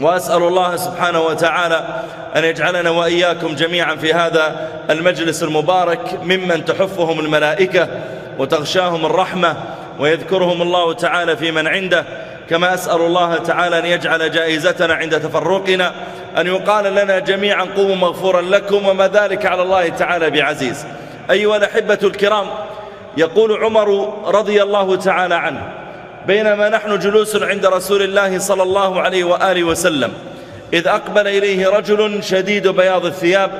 [0.00, 2.02] وأسأل الله سبحانه وتعالى
[2.36, 7.88] أن يجعلنا وإياكم جميعا في هذا المجلس المبارك ممن تحفهم الملائكة
[8.38, 9.56] وتغشاهم الرحمة
[9.98, 12.04] ويذكرهم الله تعالى في من عنده.
[12.50, 15.92] كما أسأل الله تعالى أن يجعل جائزتنا عند تفرقنا
[16.38, 20.86] أن يقال لنا جميعا قوموا مغفورا لكم وما ذلك على الله تعالى بعزيز.
[21.30, 22.46] أيها الأحبة الكرام
[23.16, 25.79] يقول عمر رضي الله تعالى عنه
[26.26, 30.12] بينما نحن جلوس عند رسول الله صلى الله عليه وآله وسلم.
[30.72, 33.50] إذ أقبل إليه رجل شديد بياض الثياب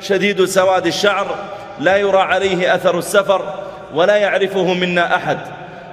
[0.00, 1.34] شديد سواد الشعر
[1.80, 3.54] لا يرى عليه أثر السفر
[3.94, 5.38] ولا يعرفه منا أحد.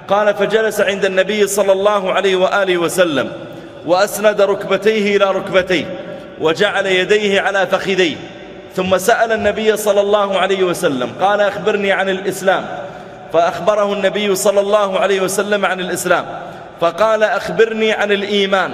[0.08, 3.32] قال فجلس عند النبي صلى الله عليه وآله وسلم
[3.86, 5.98] وأسند ركبتيه إلى ركبتيه
[6.40, 8.16] وجعل يديه على فخذيه.
[8.76, 12.66] ثم سأل النبي صلى الله عليه وسلم قال أخبرني عن الإسلام.
[13.32, 16.24] فأخبره النبي صلى الله عليه وسلم عن الإسلام
[16.80, 18.70] فقال أخبرني عن الإيمان.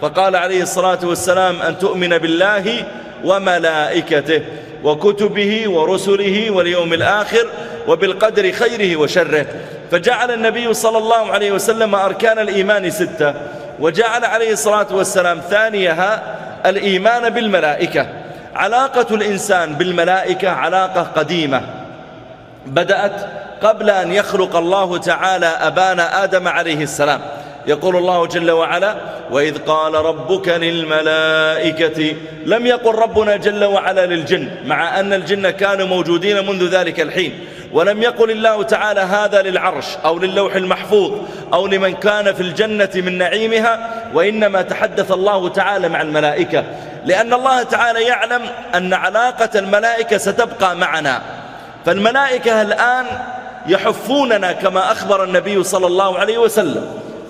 [0.00, 2.84] فقال عليه الصلاة والسلام أن تؤمن بالله
[3.24, 4.42] وملائكته
[4.84, 7.46] وكتبه ورسله واليوم الآخر
[7.88, 9.46] وبالقدر خيره وشره.
[9.90, 13.34] فجعل النبي صلى الله عليه وسلم أركان الإيمان ستة.
[13.80, 16.22] وجعل عليه الصلاة والسلام ثانيها
[16.66, 18.06] الإيمان بالملائكة.
[18.54, 21.60] علاقة الإنسان بالملائكة علاقة قديمة.
[22.66, 27.20] بدأت قبل أن يخلق الله تعالى أبانا آدم عليه السلام.
[27.66, 28.96] يقول الله جل وعلا
[29.30, 36.46] وإذ قال ربك للملائكة لم يقل ربنا جل وعلا للجن مع أن الجن كانوا موجودين
[36.46, 37.46] منذ ذلك الحين.
[37.72, 41.12] ولم يقل الله تعالى هذا للعرش أو للوح المحفوظ
[41.52, 46.64] أو لمن كان في الجنة من نعيمها وإنما تحدث الله تعالى مع الملائكة.
[47.04, 48.42] لأن الله تعالى يعلم
[48.74, 51.22] أن علاقة الملائكة ستبقى معنا.
[51.86, 53.06] فالملائكة الآن
[53.66, 56.86] يحفوننا كما أخبر النبي صلى الله عليه وسلم.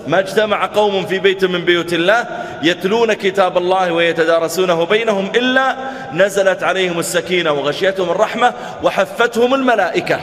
[0.07, 2.25] ما اجتمع قوم في بيت من بيوت الله
[2.63, 5.75] يتلون كتاب الله ويتدارسونه بينهم إلا
[6.13, 10.19] نزلت عليهم السكينة وغشيتهم الرحمة وحفتهم الملائكة.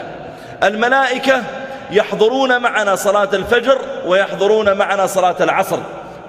[0.62, 1.42] الملائكة
[1.90, 5.78] يحضرون معنا صلاة الفجر ويحضرون معنا صلاة العصر.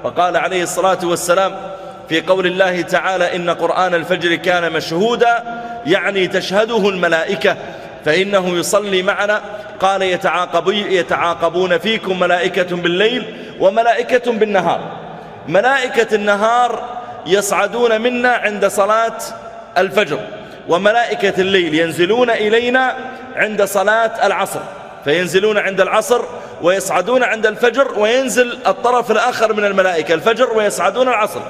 [0.04, 1.56] وقال عليه الصلاة والسلام
[2.10, 5.44] في قول الله تعالى إن قرآن الفجر كان مشهودا
[5.86, 7.58] يعني تشهده الملائكة.
[8.06, 9.42] فإنه يصلي معنا.
[9.80, 10.02] قال
[10.92, 14.82] يتعاقبون فيكم ملائكة بالليل وملائكة بالنهار.
[15.48, 16.84] ملائكة النهار
[17.26, 19.18] يصعدون منا عند صلاة
[19.78, 20.20] الفجر
[20.68, 22.96] وملائكة الليل ينزلون إلينا
[23.36, 24.60] عند صلاة العصر.
[25.04, 26.22] فينزلون عند العصر
[26.62, 31.42] ويصعدون عند الفجر وينزل الطرف الآخر من الملائكة الفجر ويصعدون العصر.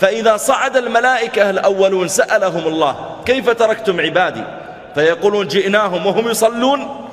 [0.00, 4.44] فإذا صعد الملائكة الأولون سألهم الله كيف تركتم عبادي؟
[4.94, 7.06] فيقولون جئناهم وهم يصلون.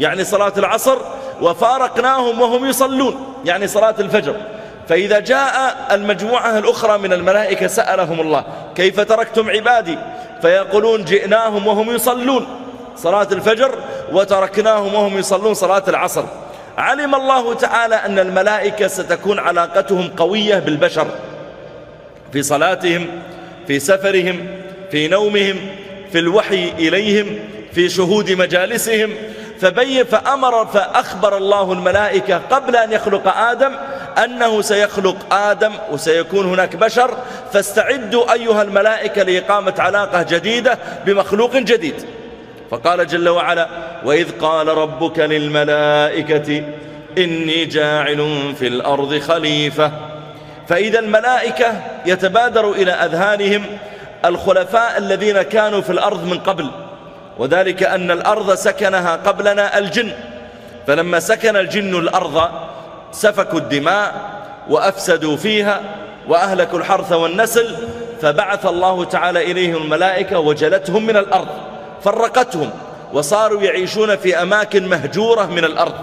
[0.00, 0.98] يعني صلاة العصر
[1.42, 3.34] وفارقناهم وهم يصلون.
[3.44, 4.36] يعني صلاة الفجر.
[4.88, 8.44] فإذا جاء المجموعة الأخرى من الملائكة سألهم الله
[8.74, 9.98] كيف تركتم عبادي؟
[10.42, 12.46] فيقولون جئناهم وهم يصلون.
[12.96, 13.78] صلاة الفجر
[14.12, 16.24] وتركناهم وهم يصلون صلاة العصر.
[16.78, 21.06] علم الله تعالى أن الملائكة ستكون علاقتهم قوية بالبشر.
[22.32, 23.06] في صلاتهم
[23.66, 24.46] في سفرهم
[24.90, 25.56] في نومهم
[26.12, 27.38] في الوحي إليهم
[27.74, 29.10] في شهود مجالسهم
[29.60, 33.72] فبين فأمر فأخبر الله الملائكة قبل أن يخلق آدم
[34.24, 37.16] أنه سيخلق آدم وسيكون هناك بشر.
[37.52, 41.94] فاستعدوا أيها الملائكة لإقامة علاقة جديدة بمخلوق جديد.
[42.70, 43.68] فقال جل وعلا
[44.04, 46.62] وإذ قال ربك للملائكة
[47.18, 49.92] إني جاعل في الأرض خليفة.
[50.68, 53.64] فإذا الملائكة يتبادر إلى أذهانهم
[54.24, 56.70] الخلفاء الذين كانوا في الأرض من قبل
[57.38, 60.12] وذلك أن الأرض سكنها قبلنا الجن.
[60.86, 62.48] فلما سكن الجن الأرض
[63.12, 64.14] سفكوا الدماء
[64.68, 65.80] وأفسدوا فيها
[66.28, 67.76] وأهلكوا الحرث والنسل
[68.22, 71.48] فبعث الله تعالى إليهم الملائكة وجلتهم من الأرض
[72.04, 72.70] فرقتهم
[73.12, 75.94] وصاروا يعيشون في أماكن مهجورة من الأرض.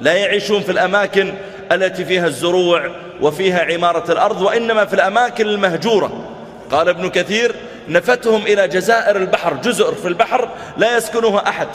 [0.00, 1.34] لا يعيشون في الأماكن
[1.72, 2.90] التي فيها الزروع
[3.20, 6.31] وفيها عمارة الأرض وإنما في الأماكن المهجورة.
[6.72, 7.54] قال ابن كثير
[7.88, 11.68] نفتهم إلى جزائر البحر جزر في البحر لا يسكنها أحد.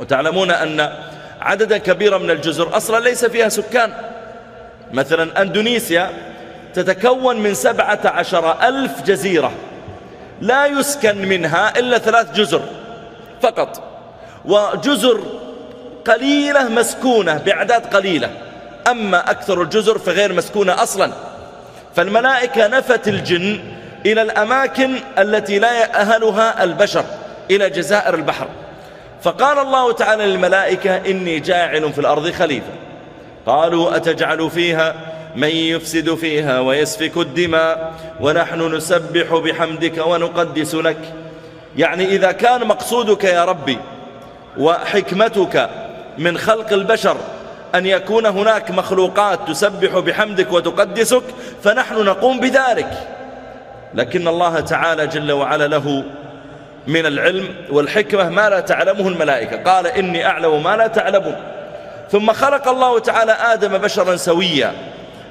[0.00, 0.92] وتعلمون أن
[1.40, 3.92] عددا كبيرا من الجزر أصلا ليس فيها سكان.
[4.92, 6.10] مثلا أندونيسيا
[6.74, 9.52] تتكون من سبعة عشر ألف جزيرة.
[10.40, 12.62] لا يسكن منها إلا ثلاث جزر
[13.42, 13.82] فقط.
[14.44, 15.20] وجزر
[16.06, 18.30] قليلة مسكونة بأعداد قليلة.
[18.90, 21.12] أما أكثر الجزر فغير مسكونة أصلا.
[21.96, 23.60] فالملائكة نفت الجن
[24.06, 27.04] إلى الأماكن التي لا يأهلها البشر
[27.50, 28.48] إلى جزائر البحر.
[29.22, 32.72] فقال الله تعالى للملائكة إني جاعل في الأرض خليفة.
[33.46, 34.94] قالوا أتجعل فيها؟
[35.36, 41.14] من يفسد فيها ويسفك الدماء؟ ونحن نسبح بحمدك ونقدس لك.
[41.76, 43.78] يعني إذا كان مقصودك يا ربي
[44.58, 45.70] وحكمتك
[46.18, 47.16] من خلق البشر
[47.74, 51.22] أن يكون هناك مخلوقات تسبح بحمدك وتقدسك
[51.62, 52.90] فنحن نقوم بذلك.
[53.94, 56.04] لكن الله تعالى جل وعلا له
[56.86, 59.62] من العلم والحكمة ما لا تعلمه الملائكة.
[59.62, 61.36] قال إني أعلم ما لا تعلمون.
[62.10, 64.72] ثم خلق الله تعالى آدم بشرا سويا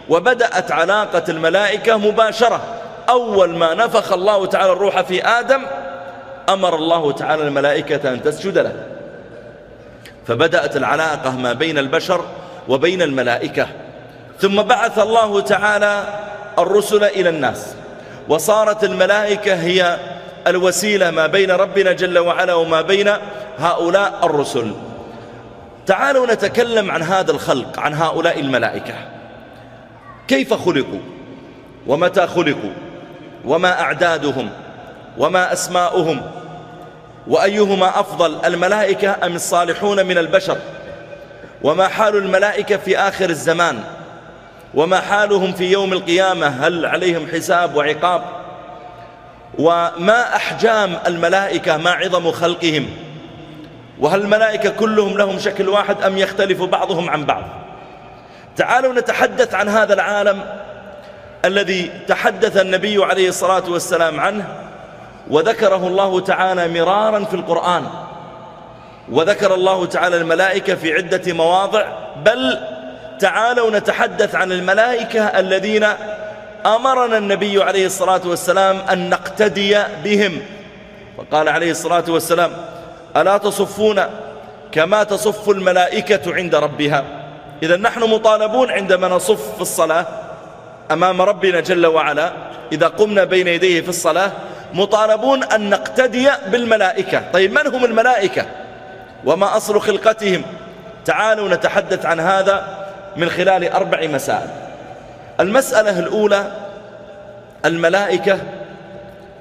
[0.09, 2.61] وبدأت علاقة الملائكة مباشرة.
[3.09, 5.61] أول ما نفخ الله تعالى الروح في آدم
[6.49, 8.98] أمر الله تعالى الملائكة أن تسجد له.
[10.29, 12.25] فبدأت العلاقة ما بين البشر
[12.67, 13.67] وبين الملائكة.
[14.39, 16.03] ثم بعث الله تعالى
[16.59, 17.75] الرسل إلى الناس
[18.27, 19.97] وصارت الملائكة هي
[20.47, 23.11] الوسيلة ما بين ربنا جل وعلا وما بين
[23.59, 24.73] هؤلاء الرسل.
[25.85, 28.93] تعالوا نتكلم عن هذا الخلق عن هؤلاء الملائكة.
[30.27, 30.99] كيف خلقوا؟
[31.87, 32.73] ومتى خلقوا؟
[33.45, 34.49] وما أعدادهم؟
[35.17, 36.21] وما أسماؤهم؟
[37.29, 40.57] وأيهما أفضل الملائكة أم الصالحون من البشر؟
[41.63, 43.83] وما حال الملائكة في آخر الزمان؟
[44.73, 48.23] وما حالهم في يوم القيامة؟ هل عليهم حساب وعقاب؟
[49.59, 52.89] وما أحجام الملائكة ما عظم خلقهم؟
[53.99, 57.43] وهل الملائكة كلهم لهم شكل واحد أم يختلف بعضهم عن بعض؟
[58.55, 60.41] تعالوا نتحدث عن هذا العالم
[61.45, 64.68] الذي تحدث النبي عليه الصلاة والسلام عنه
[65.29, 67.83] وذكره الله تعالى مرارا في القرآن.
[69.11, 71.85] وذكر الله تعالى الملائكة في عدة مواضع
[72.25, 72.59] بل
[73.19, 75.87] تعالوا نتحدث عن الملائكة الذين
[76.65, 80.41] أمرنا النبي عليه الصلاة والسلام أن نقتدي بهم.
[81.17, 82.51] وقال عليه الصلاة والسلام
[83.17, 84.01] ألا تصفون
[84.71, 87.03] كما تصف الملائكة عند ربها?
[87.63, 90.05] إذا نحن مطالبون عندما نصف في الصلاة
[90.91, 92.31] أمام ربنا جل وعلا.
[92.71, 94.31] إذا قمنا بين يديه في الصلاة
[94.73, 97.23] مطالبون أن نقتدي بالملائكة.
[97.33, 98.45] طيب من هم الملائكة؟
[99.25, 100.41] وما أصل خلقتهم؟
[101.05, 102.87] تعالوا نتحدث عن هذا
[103.17, 104.49] من خلال أربع مسائل.
[105.39, 106.51] المسألة الأولى
[107.65, 108.39] الملائكة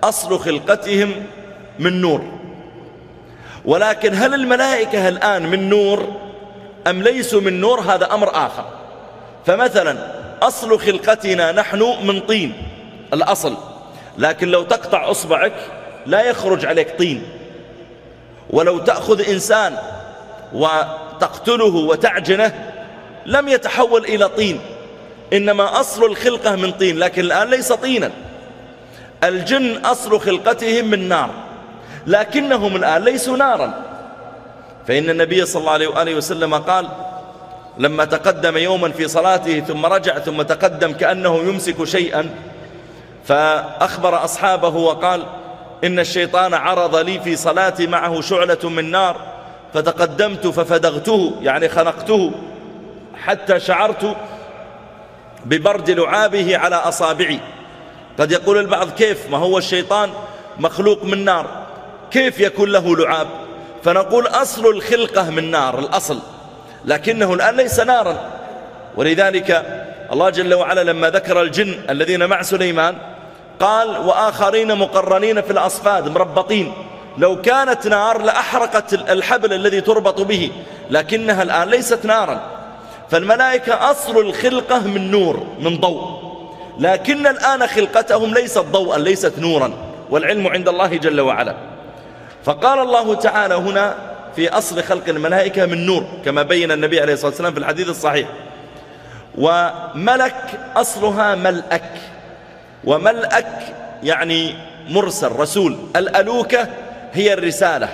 [0.04, 1.14] أصل خلقتهم
[1.78, 2.24] من نور.
[3.64, 6.16] ولكن هل الملائكة الآن من نور
[6.86, 8.64] أم ليسوا من نور؟ هذا أمر آخر.
[9.46, 9.96] فمثلا
[10.42, 12.52] أصل خلقتنا نحن من طين
[13.12, 13.56] الأصل.
[14.18, 15.52] لكن لو تقطع أصبعك
[16.06, 17.22] لا يخرج عليك طين.
[18.50, 19.76] ولو تأخذ إنسان
[20.52, 22.72] وتقتله وتعجنه
[23.26, 24.60] لم يتحول إلى طين.
[25.32, 28.10] إنما أصل الخلقة من طين لكن الآن ليس طينا.
[29.24, 31.30] الجن أصل خلقتهم من نار
[32.06, 33.82] لكنهم الآن ليسوا نارا.
[34.88, 36.88] فإن النبي صلى الله عليه وسلم قال
[37.78, 42.30] لما تقدم يوما في صلاته ثم رجع ثم تقدم كأنه يمسك شيئا
[43.28, 45.26] فأخبر أصحابه وقال
[45.84, 49.16] إن الشيطان عرض لي في صلاتي معه شعلة من نار
[49.74, 52.32] فتقدمت ففدغته يعني خنقته
[53.24, 54.16] حتى شعرت
[55.44, 57.40] ببرد لعابه على أصابعي.
[58.18, 60.10] قد يقول البعض كيف؟ ما هو الشيطان
[60.58, 61.46] مخلوق من نار
[62.10, 63.26] كيف يكون له لعاب؟
[63.84, 66.18] فنقول أصل الخلقة من نار الأصل
[66.84, 68.30] لكنه الآن ليس نارا.
[68.96, 69.64] ولذلك
[70.12, 72.98] الله جل وعلا لما ذكر الجن الذين مع سليمان
[73.60, 76.72] قال وآخرين مقرنين في الأصفاد مربطين.
[77.18, 80.50] لو كانت نار لأحرقت الحبل الذي تربط به
[80.90, 82.40] لكنها الآن ليست نارا.
[83.10, 86.18] فالملائكة أصل الخلقة من نور من ضوء.
[86.78, 89.72] لكن الآن خلقتهم ليست ضوءا ليست نورا
[90.10, 91.54] والعلم عند الله جل وعلا.
[92.44, 93.94] فقال الله تعالى هنا
[94.36, 98.28] في أصل خلق الملائكة من نور كما بين النبي عليه الصلاة والسلام في الحديث الصحيح.
[99.38, 101.92] وملك أصلها ملأك.
[102.84, 104.54] وملأك يعني
[104.88, 105.78] مرسل رسول.
[105.96, 106.68] الألوكة
[107.12, 107.88] هي الرسالة.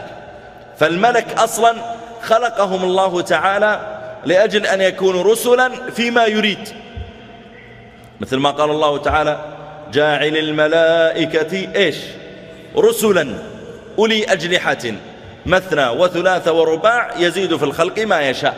[0.78, 1.74] فالملك أصلا
[2.22, 6.68] خلقهم الله تعالى لأجل أن يكونوا رسلا فيما يريد.
[8.20, 9.38] مثل ما قال الله تعالى
[9.92, 11.96] جاعل الملائكة إيش؟
[12.76, 13.28] رسلا
[13.98, 14.92] أولي أجنحة.
[15.46, 18.56] مثنى وثلاث ورباع يزيد في الخلق ما يشاء.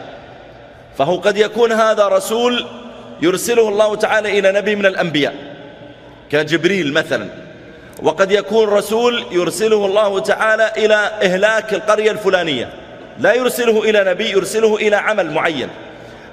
[0.98, 2.66] فهو قد يكون هذا رسول
[3.22, 5.55] يرسله الله تعالى إلى نبي من الأنبياء.
[6.30, 7.26] كجبريل مثلا.
[8.02, 12.68] وقد يكون رسول يرسله الله تعالى إلى إهلاك القرية الفلانية.
[13.18, 15.68] لا يرسله إلى نبي يرسله إلى عمل معين.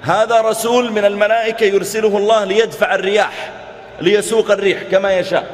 [0.02, 3.52] هذا رسول من الملائكة يرسله الله ليدفع الرياح
[4.00, 5.46] ليسوق الريح كما يشاء.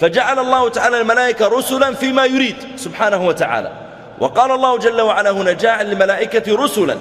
[0.00, 3.72] فجعل الله تعالى الملائكة رسلا فيما يريد سبحانه وتعالى.
[4.20, 6.96] وقال الله جل وعلا هنا جاعل الملائكة رسلا.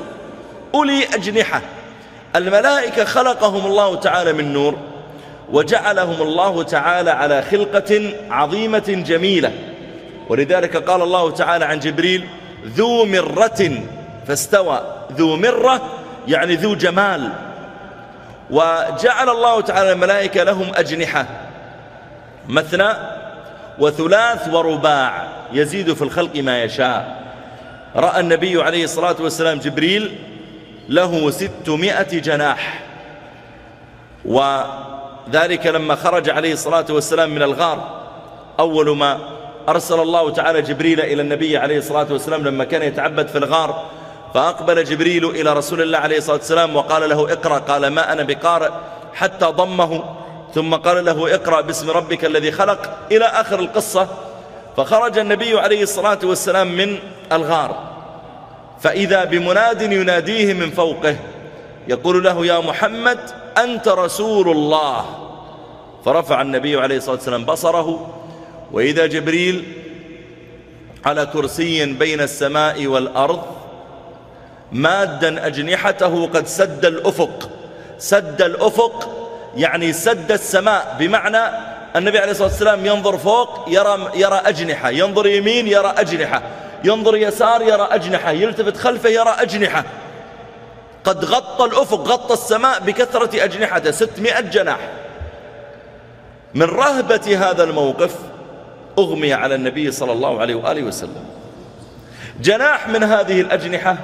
[0.75, 1.62] أولي أجنحة.
[2.36, 4.78] الملائكة خلقهم الله تعالى من نور.
[5.51, 9.51] وجعلهم الله تعالى على خلقة عظيمة جميلة.
[10.29, 12.27] ولذلك قال الله تعالى عن جبريل
[12.65, 13.71] ذو مرة
[14.27, 14.81] فاستوى.
[15.12, 15.81] ذو مرة
[16.27, 17.29] يعني ذو جمال.
[18.50, 21.25] وجعل الله تعالى الملائكة لهم أجنحة.
[22.47, 22.89] مثنى
[23.79, 25.27] وثلاث ورباع.
[25.53, 27.23] يزيد في الخلق ما يشاء.
[27.95, 30.15] رأى النبي عليه الصلاة والسلام جبريل
[30.89, 32.83] له ستمائة جناح.
[35.27, 38.03] وذلك لما خرج عليه الصلاة والسلام من الغار.
[38.60, 39.20] أول ما
[39.70, 43.86] أرسل الله تعالى جبريل إلى النبي عليه الصلاة والسلام لما كان يتعبد في الغار
[44.34, 48.70] فأقبل جبريل إلى رسول الله عليه الصلاة والسلام وقال له اقرأ قال ما أنا بقارئ
[49.13, 50.03] حتى ضمه.
[50.56, 54.08] ثم قال له اقرأ باسم ربك الذي خلق إلى آخر القصة.
[54.77, 56.98] فخرج النبي عليه الصلاة والسلام من
[57.32, 57.75] الغار.
[58.82, 61.15] فإذا بمناد يناديه من فوقه
[61.88, 63.20] يقول له يا محمد
[63.57, 65.05] أنت رسول الله.
[66.05, 68.10] فرفع النبي عليه الصلاة والسلام بصره
[68.72, 69.63] وإذا جبريل
[71.05, 73.41] على كرسي بين السماء والأرض
[74.72, 77.50] مادا أجنحته قد سد الأفق.
[77.98, 79.10] سد الأفق
[79.55, 84.89] يعني سد السماء بمعنى النبي عليه الصلاة والسلام ينظر فوق يرى, يرى أجنحة.
[84.89, 86.41] ينظر يمين يرى أجنحة.
[86.83, 88.31] ينظر يسار يرى أجنحة.
[88.31, 89.83] يلتفت خلفه يرى أجنحة.
[91.03, 94.79] قد غطى الأفق غطى السماء بكثرة أجنحته ستمائة جناح.
[96.53, 98.15] من رهبة هذا الموقف
[99.00, 101.25] أغمي على النبي صلى الله عليه وآله وسلم.
[102.41, 103.98] جناح من هذه الأجنحة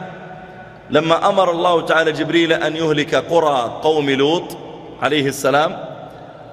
[0.90, 4.58] لما أمر الله تعالى جبريل أن يهلك قرى قوم لوط
[5.02, 5.78] عليه السلام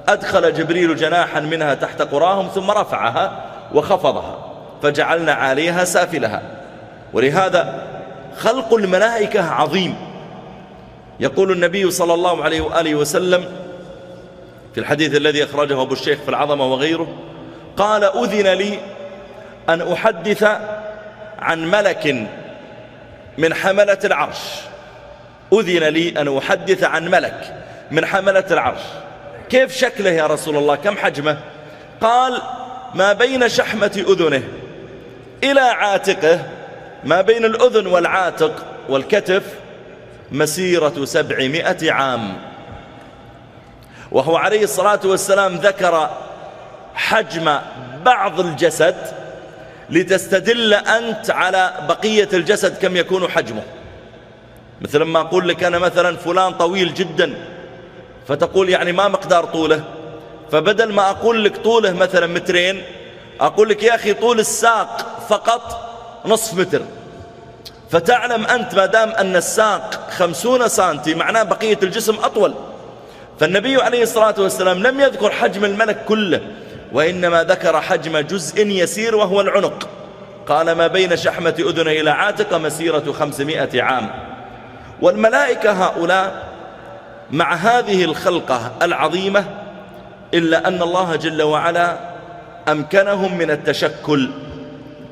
[0.08, 4.38] أدخل جبريل جناحا منها تحت قراهم ثم رفعها وخفضها
[4.82, 6.42] فجعلنا عليها سافلها.
[7.12, 7.86] ولهذا
[8.38, 10.05] خلق الملائكة عظيم.
[11.20, 13.44] يقول النبي صلى الله عليه وآله وسلم
[14.74, 17.08] في الحديث الذي أخرجه أبو الشيخ في العظمة وغيره
[17.76, 18.78] قال أذن لي
[19.68, 20.42] أن أحدث
[21.38, 22.26] عن ملك
[23.38, 24.38] من حملة العرش.
[25.52, 28.80] أذن لي أن أحدث عن ملك من حملة العرش.
[29.50, 31.38] كيف شكله يا رسول الله؟ كم حجمه؟
[32.00, 32.42] قال
[32.94, 34.42] ما بين شحمة أذنه
[35.44, 36.42] إلى عاتقه
[37.04, 39.42] ما بين الأذن والعاتق والكتف
[40.32, 42.38] مسيرة سبعمائة عام.
[44.10, 46.10] وهو عليه الصلاة والسلام ذكر
[46.94, 47.58] حجم
[48.04, 48.96] بعض الجسد
[49.90, 53.62] لتستدل أنت على بقية الجسد كم يكون حجمه.
[54.80, 57.34] مثل ما أقول لك أنا مثلا فلان طويل جدا
[58.28, 59.84] فتقول يعني ما مقدار طوله.
[60.52, 62.82] فبدل ما أقول لك طوله مثلا مترين
[63.40, 65.92] أقول لك يا أخي طول الساق فقط
[66.26, 66.82] نصف متر.
[67.90, 72.54] فتعلم أنت ما دام أن الساق خمسون سانتي معناه بقية الجسم أطول.
[73.40, 76.40] فالنبي عليه الصلاة والسلام لم يذكر حجم الملك كله
[76.92, 79.88] وإنما ذكر حجم جزء يسير وهو العنق.
[80.46, 84.10] قال ما بين شحمة أذن إلى عاتق مسيرة خمسمائة عام.
[85.02, 86.48] والملائكة هؤلاء
[87.30, 89.44] مع هذه الخلقة العظيمة
[90.34, 91.96] إلا أن الله جل وعلا
[92.68, 94.30] أمكنهم من التشكل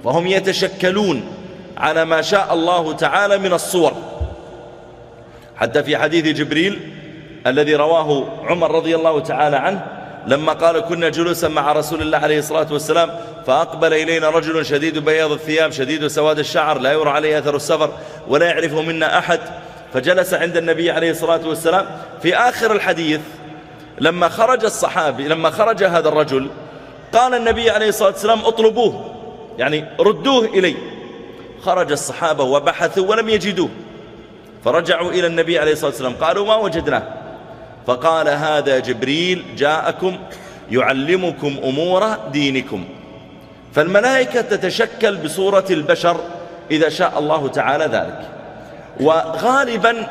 [0.04, 1.43] فهم يتشكلون.
[1.76, 3.92] على ما شاء الله تعالى من الصور.
[5.56, 6.80] حتى في حديث جبريل
[7.46, 9.86] الذي رواه عمر رضي الله تعالى عنه
[10.26, 13.10] لما قال كنا جلوسا مع رسول الله عليه الصلاة والسلام
[13.46, 17.90] فأقبل إلينا رجل شديد بياض الثياب شديد سواد الشعر لا يرى عليه أثر السفر
[18.28, 19.40] ولا يعرفه منا أحد
[19.92, 21.86] فجلس عند النبي عليه الصلاة والسلام.
[22.22, 23.20] في آخر الحديث
[24.00, 26.50] لما خرج الصحابي لما خرج هذا الرجل
[27.12, 29.14] قال النبي عليه الصلاة والسلام اطلبوه
[29.58, 30.93] يعني ردوه إلي.
[31.64, 33.68] خرج الصحابة وبحثوا ولم يجدوه.
[34.64, 37.02] فرجعوا إلى النبي عليه الصلاة والسلام قالوا ما وجدناه؟
[37.86, 40.18] فقال هذا جبريل جاءكم
[40.70, 42.84] يعلمكم أمور دينكم.
[43.74, 46.20] فالملائكة تتشكل بصورة البشر
[46.70, 48.20] إذا شاء الله تعالى ذلك.
[49.00, 50.06] وغالبا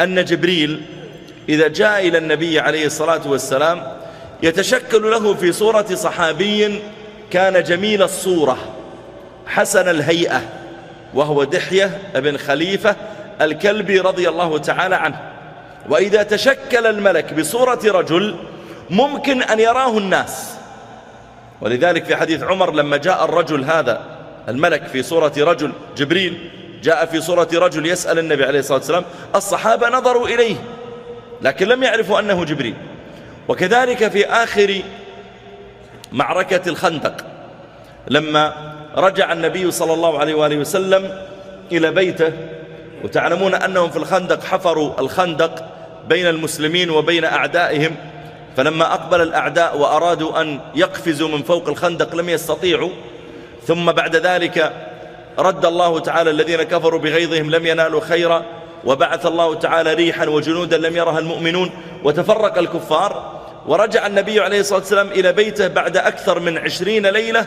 [0.00, 0.82] أن جبريل
[1.48, 3.82] إذا جاء إلى النبي عليه الصلاة والسلام
[4.42, 6.80] يتشكل له في صورة صحابي
[7.30, 8.58] كان جميل الصورة
[9.46, 10.42] حسن الهيئة.
[11.16, 12.96] وهو دحية بن خليفة
[13.40, 15.20] الكلبي رضي الله تعالى عنه.
[15.88, 18.36] وإذا تشكل الملك بصورة رجل
[18.90, 20.54] ممكن أن يراه الناس.
[21.60, 24.00] ولذلك في حديث عمر لما جاء الرجل هذا
[24.48, 26.50] الملك في صورة رجل جبريل
[26.82, 29.04] جاء في صورة رجل يسأل النبي عليه الصلاة والسلام
[29.34, 30.56] الصحابة نظروا إليه
[31.42, 32.74] لكن لم يعرفوا أنه جبريل.
[33.48, 34.82] وكذلك في آخر
[36.12, 37.16] معركة الخندق
[38.08, 41.18] لما رجع النبي صلى الله عليه وآله وسلم
[41.72, 42.32] إلى بيته
[43.04, 45.64] وتعلمون أنهم في الخندق حفروا الخندق
[46.08, 47.96] بين المسلمين وبين أعدائهم
[48.56, 52.90] فلما أقبل الأعداء وأرادوا أن يقفزوا من فوق الخندق لم يستطيعوا
[53.66, 54.72] ثم بعد ذلك
[55.38, 58.42] رد الله تعالى الذين كفروا بغيظهم لم ينالوا خيرا
[58.84, 61.70] وبعث الله تعالى ريحا وجنودا لم يرها المؤمنون
[62.04, 63.36] وتفرق الكفار
[63.66, 67.46] ورجع النبي عليه الصلاة والسلام إلى بيته بعد أكثر من عشرين ليلة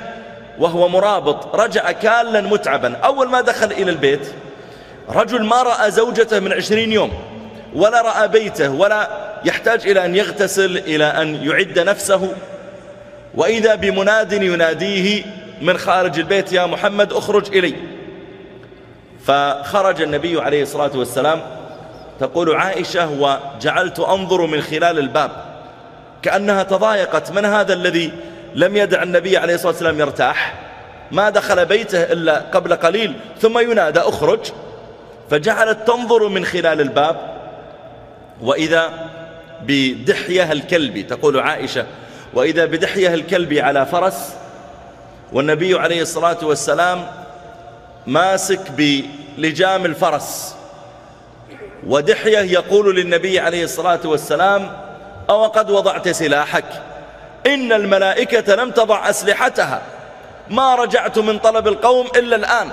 [0.60, 2.96] وهو مرابط رجع كالا متعبا.
[2.98, 4.34] أول ما دخل إلى البيت
[5.10, 7.12] رجل ما رأى زوجته من عشرين يوم
[7.76, 9.10] ولا رأى بيته ولا
[9.46, 12.34] يحتاج إلى أن يغتسل إلى أن يعد نفسه.
[13.36, 15.24] وإذا بمناد يناديه
[15.62, 17.76] من خارج البيت يا محمد اخرج إلي.
[19.26, 21.42] فخرج النبي عليه الصلاة والسلام.
[22.20, 25.32] تقول عائشة وجعلت أنظر من خلال الباب.
[26.22, 28.12] كأنها تضايقت من هذا الذي
[28.56, 30.54] لم يدع النبي عليه الصلاة والسلام يرتاح
[31.12, 34.40] ما دخل بيته إلا قبل قليل ثم ينادى أخرج.
[35.30, 37.18] فجعلت تنظر من خلال الباب
[38.42, 39.10] وإذا
[39.62, 41.86] بدحية الكلب تقول عائشة
[42.34, 44.34] وإذا بدحية الكلب على فرس
[45.34, 47.08] والنبي عليه الصلاة والسلام
[48.08, 50.56] ماسك بلجام الفرس
[51.88, 54.72] ودحية يقول للنبي عليه الصلاة والسلام
[55.30, 56.66] أو قد وضعت سلاحك؟
[57.48, 59.82] إن الملائكة لم تضع أسلحتها.
[60.50, 62.68] ما رجعت من طلب القوم إلا الآن.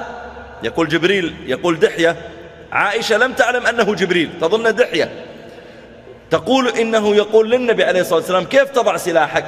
[0.63, 2.17] يقول جبريل يقول دحية
[2.73, 5.11] عائشة لم تعلم أنه جبريل تظن دحية.
[6.31, 9.45] تقول إنه يقول للنبي عليه الصلاة والسلام كيف تضع سلاحك؟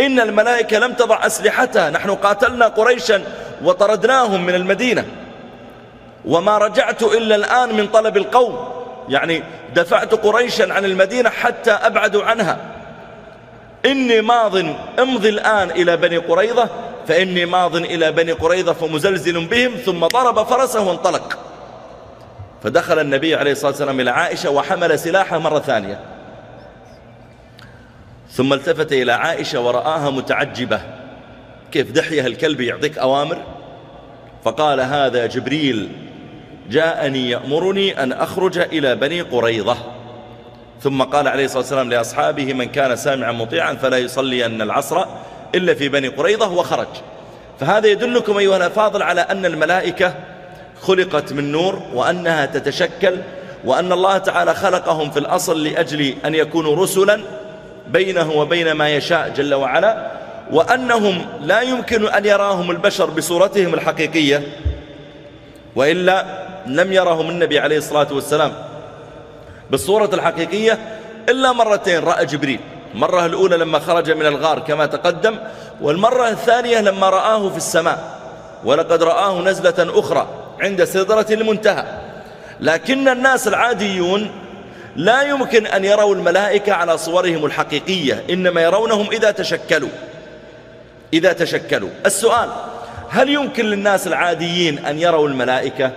[0.00, 1.90] إن الملائكة لم تضع أسلحتها.
[1.90, 3.22] نحن قاتلنا قريشا
[3.64, 5.04] وطردناهم من المدينة.
[6.24, 8.68] وما رجعت إلا الآن من طلب القوم.
[9.08, 9.42] يعني
[9.74, 12.75] دفعت قريشا عن المدينة حتى أبعدوا عنها.
[13.86, 14.56] إني ماض
[14.98, 16.70] امضي الآن إلى بني قريظة
[17.08, 21.38] فإني ماض إلى بني قريظة فمزلزل بهم ثم ضرب فرسه وانطلق.
[22.62, 26.00] فدخل النبي عليه الصلاة والسلام إلى عائشة وحمل سلاحه مرة ثانية.
[28.30, 30.80] ثم التفت إلى عائشة ورآها متعجبة.
[31.72, 33.38] كيف دحية الكلب يعطيك أوامر؟
[34.44, 35.88] فقال هذا جبريل
[36.70, 39.76] جاءني يأمرني أن أخرج إلى بني قريظة.
[40.82, 45.04] ثم قال عليه الصلاة والسلام لأصحابه من كان سامعا مطيعا فلا يصلي أن العصر
[45.54, 46.86] إلا في بني قريظة وخرج.
[47.60, 50.14] فهذا يدلكم أيها الأفاضل على أن الملائكة
[50.82, 53.16] خلقت من نور وأنها تتشكل
[53.64, 57.20] وأن الله تعالى خلقهم في الأصل لأجل أن يكونوا رسلا
[57.88, 60.10] بينه وبين ما يشاء جل وعلا
[60.50, 64.42] وأنهم لا يمكن أن يراهم البشر بصورتهم الحقيقية
[65.76, 66.24] وإلا
[66.66, 68.52] لم يرهم النبي عليه الصلاة والسلام.
[69.70, 70.78] بالصورة الحقيقية
[71.28, 72.60] إلا مرتين رأى جبريل.
[72.94, 75.34] المرة الأولى لما خرج من الغار كما تقدم
[75.80, 78.18] والمرة الثانية لما رآه في السماء.
[78.64, 80.26] ولقد رآه نزلة أخرى
[80.60, 81.84] عند سدرة المنتهى.
[82.60, 84.30] لكن الناس العاديون
[84.96, 89.88] لا يمكن أن يروا الملائكة على صورهم الحقيقية إنما يرونهم إذا تشكلوا.
[91.12, 91.90] إذا تشكلوا.
[92.06, 92.48] السؤال
[93.10, 95.90] هل يمكن للناس العاديين أن يروا الملائكة؟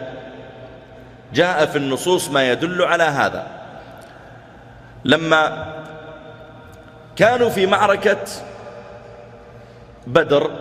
[1.33, 3.58] جاء في النصوص ما يدل على هذا.
[5.05, 5.65] لما
[7.15, 8.17] كانوا في معركة
[10.07, 10.51] بدر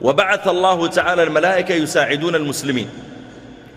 [0.00, 2.90] وبعث الله تعالى الملائكة يساعدون المسلمين.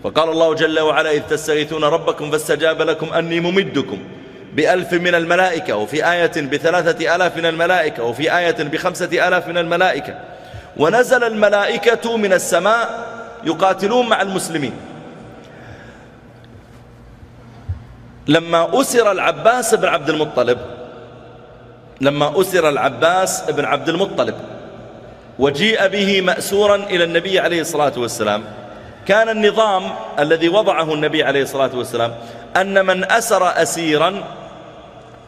[0.04, 3.98] فقال الله جل وعلا إذ تستغيثون ربكم فاستجاب لكم أني ممدكم
[4.54, 10.18] بألف من الملائكة وفي آية بثلاثة آلاف من الملائكة وفي آية بخمسة آلاف من الملائكة.
[10.76, 13.08] ونزل الملائكة من السماء
[13.44, 14.72] يقاتلون مع المسلمين.
[18.28, 20.58] لما أسر العباس بن عبد المطلب
[22.00, 24.34] لما أسر العباس بن عبد المطلب
[25.38, 28.44] وجيء به مأسورا إلى النبي عليه الصلاة والسلام
[29.06, 29.82] كان النظام
[30.18, 32.14] الذي وضعه النبي عليه الصلاة والسلام
[32.56, 34.24] أن من أسر أسيرا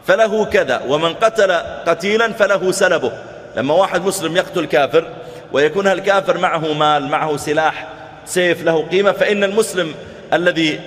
[0.07, 1.51] فله كذا ومن قتل
[1.87, 3.11] قتيلا فله سلبه
[3.57, 5.07] لما واحد مسلم يقتل كافر
[5.51, 7.87] ويكون هالكافر معه مال معه سلاح
[8.25, 9.93] سيف له قيمة فإن المسلم
[10.33, 10.79] الذي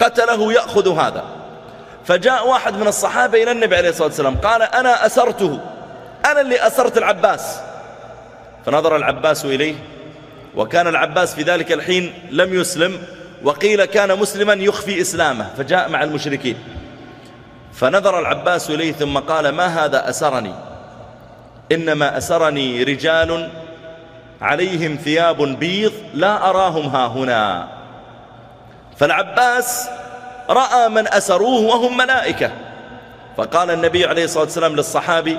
[0.00, 1.24] قتله يأخذ هذا.
[2.04, 5.60] فجاء واحد من الصحابة إلى النبي عليه الصلاة والسلام قال أنا أسرته.
[6.24, 7.60] أنا اللي أسرت العباس.
[8.66, 9.74] فنظر العباس إليه
[10.56, 12.98] وكان العباس في ذلك الحين لم يسلم
[13.42, 16.58] وقيل كان مسلما يخفي إسلامه فجاء مع المشركين.
[17.72, 20.54] فنظر العباس إليه ثم قال ما هذا أسرني؟
[21.72, 23.50] إنما أسرني رجال
[24.40, 27.75] عليهم ثياب بيض لا أراهم ها هنا.
[28.98, 29.88] فالعباس
[30.50, 32.50] رأى من أسروه وهم ملائكة.
[33.36, 35.38] فقال النبي عليه الصلاة والسلام للصحابي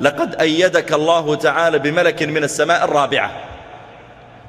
[0.00, 3.30] لقد أيدك الله تعالى بملك من السماء الرابعة.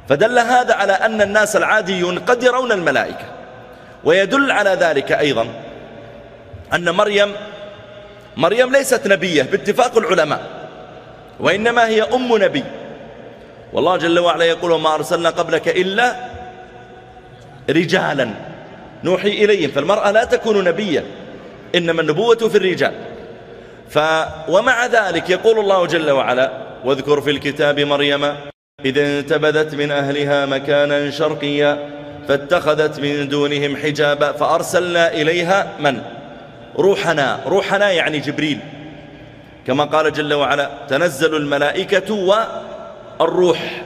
[0.09, 3.25] فدل هذا على أن الناس العاديون قد يرون الملائكة.
[4.03, 5.47] ويدل على ذلك أيضا
[6.73, 7.33] أن مريم
[8.37, 10.41] مريم ليست نبية باتفاق العلماء
[11.39, 12.63] وإنما هي أم نبي.
[13.73, 16.15] والله جل وعلا يقول وما أرسلنا قبلك إلا
[17.69, 18.29] رجالا.
[19.03, 21.03] نوحي إليهم فالمرأة لا تكون نبية
[21.75, 22.93] إنما النبوة في الرجال.
[23.89, 23.99] ف
[24.47, 26.51] ومع ذلك يقول الله جل وعلا
[26.85, 28.23] واذكر في الكتاب مريم
[28.85, 31.89] إذ انتبذت من أهلها مكانا شرقيا
[32.27, 36.01] فاتخذت من دونهم حجابا فأرسلنا إليها من؟
[36.77, 37.39] روحنا.
[37.45, 38.59] روحنا يعني جبريل.
[39.67, 42.13] كما قال جل وعلا تنزل الملائكة
[43.19, 43.83] والروح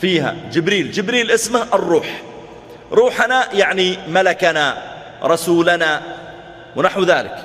[0.00, 0.36] فيها.
[0.52, 2.22] جبريل جبريل اسمه الروح.
[2.92, 4.76] روحنا يعني ملكنا
[5.24, 6.00] رسولنا
[6.76, 7.36] ونحو ذلك.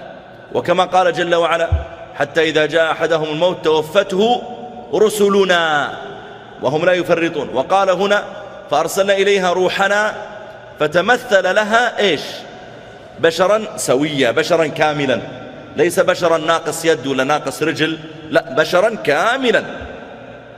[0.53, 1.69] وكما قال جل وعلا
[2.15, 4.41] حتى إذا جاء أحدهم الموت توفته
[4.93, 5.93] رسلنا
[6.62, 7.49] وهم لا يفرطون.
[7.53, 8.23] وقال هنا
[8.71, 10.13] فأرسلنا إليها روحنا
[10.79, 12.21] فتمثل لها إيش؟
[13.19, 15.21] بشرا سويا بشرا كاملا.
[15.77, 19.63] ليس بشرا ناقص يد ولا ناقص رجل لا بشرا كاملا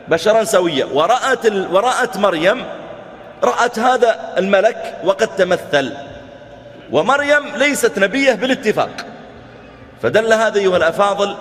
[0.07, 1.75] بشرا سويا ورأت, ال...
[1.75, 2.63] ورأت مريم
[3.43, 5.93] رأت هذا الملك وقد تمثل.
[6.91, 9.05] ومريم ليست نبية بالاتفاق.
[10.01, 11.35] فدل هذا أيها الأفاضل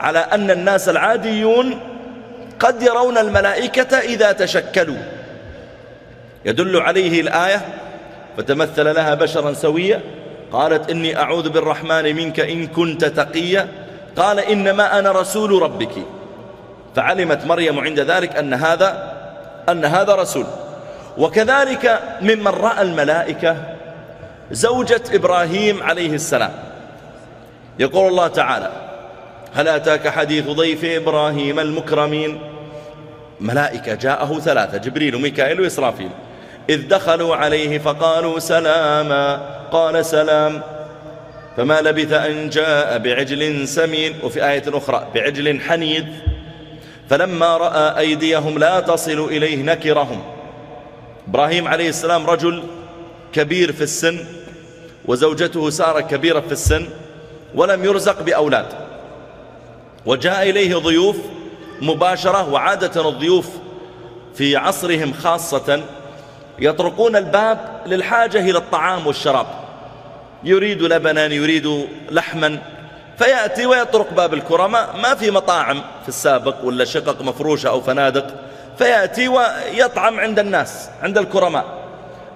[0.00, 1.80] على أن الناس العاديون
[2.60, 4.96] قد يرون الملائكة إذا تشكلوا.
[6.44, 7.60] يدل عليه الآية
[8.36, 10.00] فتمثل لها بشرا سويا.
[10.52, 13.68] قالت إني أعوذ بالرحمن منك إن كنت تقيا.
[14.16, 15.92] قال إنما أنا رسول ربك.
[16.96, 19.12] فعلمت مريم عند ذلك أن هذا
[19.68, 20.46] أن هذا رسول.
[21.18, 23.56] وكذلك ممن رأى الملائكة
[24.50, 26.52] زوجة إبراهيم عليه السلام.
[27.78, 28.70] يقول الله تعالى
[29.54, 32.40] هل أتاك حديث ضيف إبراهيم المكرمين؟
[33.40, 36.10] ملائكة جاءه ثلاثة جبريل وميكائيل وإسرافيل.
[36.70, 39.40] إذ دخلوا عليه فقالوا سلاما.
[39.72, 40.62] قال سلام.
[41.56, 44.14] فما لبث أن جاء بعجل سمين.
[44.22, 46.04] وفي آية أخرى بعجل حنيذ.
[47.10, 50.22] فلما رأى أيديهم لا تصل إليه نكرهم.
[51.28, 52.62] إبراهيم عليه السلام رجل
[53.32, 54.24] كبير في السن
[55.04, 56.86] وزوجته سارة كبيرة في السن
[57.54, 58.66] ولم يرزق بأولاد.
[60.06, 61.16] وجاء إليه ضيوف
[61.80, 63.48] مباشرة وعادة الضيوف
[64.34, 65.82] في عصرهم خاصة
[66.58, 69.46] يطرقون الباب للحاجة إلى الطعام والشراب.
[70.44, 72.58] يريد لبنا يريد لحما
[73.18, 74.96] فيأتي ويطرق باب الكرماء.
[75.02, 78.45] ما في مطاعم في السابق ولا شقق مفروشة أو فنادق.
[78.78, 81.64] فيأتي ويطعم عند الناس عند الكرماء.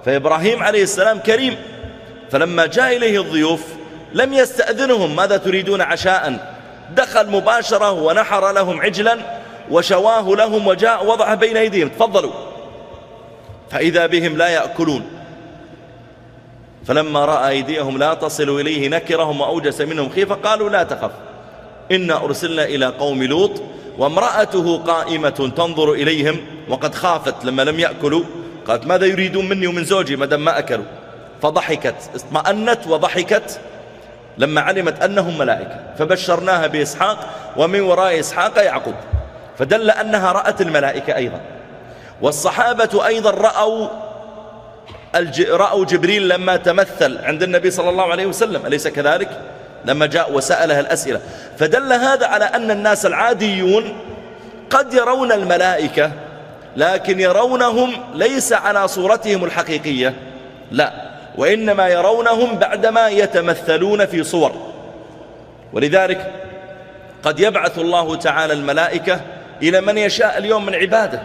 [0.04, 1.56] فإبراهيم عليه السلام كريم.
[2.30, 3.62] فلما جاء إليه الضيوف
[4.12, 6.56] لم يستأذنهم ماذا تريدون عشاء؟
[6.96, 9.18] دخل مباشرة ونحر لهم عجلا
[9.70, 11.88] وشواه لهم وجاء وضعه بين أيديهم.
[11.88, 12.32] تفضلوا.
[13.70, 15.02] فإذا بهم لا يأكلون.
[16.86, 21.10] فلما رأى أيديهم لا تصل إليه نكرهم وأوجس منهم خيفة قالوا لا تخف
[21.90, 23.62] إنا أرسلنا إلى قوم لوط
[24.00, 26.36] وامرأته قائمة تنظر إليهم
[26.68, 28.24] وقد خافت لما لم يأكلوا.
[28.66, 30.84] قالت ماذا يريدون مني ومن زوجي مدام ما أكلوا؟
[31.42, 33.60] فضحكت اطمأنت وضحكت.
[34.38, 37.18] لما علمت أنهم ملائكة فبشرناها بإسحاق
[37.56, 38.94] ومن وراء إسحاق يعقوب.
[39.58, 41.40] فدل أنها رأت الملائكة أيضا.
[42.22, 43.88] والصحابة أيضا رأوا
[45.50, 48.66] رأوا جبريل لما تمثل عند النبي صلى الله عليه وسلم.
[48.66, 49.40] أليس كذلك؟
[49.84, 51.20] لما جاء وسألها الأسئلة.
[51.58, 53.96] فدل هذا على أن الناس العاديون
[54.70, 56.12] قد يرون الملائكة
[56.76, 60.14] لكن يرونهم ليس على صورتهم الحقيقية.
[60.70, 60.92] لا
[61.36, 64.52] وإنما يرونهم بعدما يتمثلون في صور.
[65.72, 66.32] ولذلك
[67.22, 69.20] قد يبعث الله تعالى الملائكة
[69.62, 71.22] إلى من يشاء اليوم من عباده.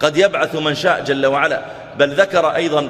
[0.00, 1.62] قد يبعث من شاء جل وعلا.
[1.98, 2.88] بل ذكر أيضا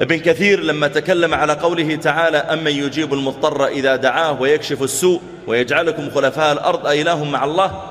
[0.00, 6.10] ابن كثير لما تكلم على قوله تعالى أمن يجيب المضطر إذا دعاه ويكشف السوء ويجعلكم
[6.10, 7.82] خلفاء الأرض أإله مع الله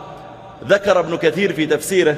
[0.68, 2.16] ذكر ابن كثير في تفسيره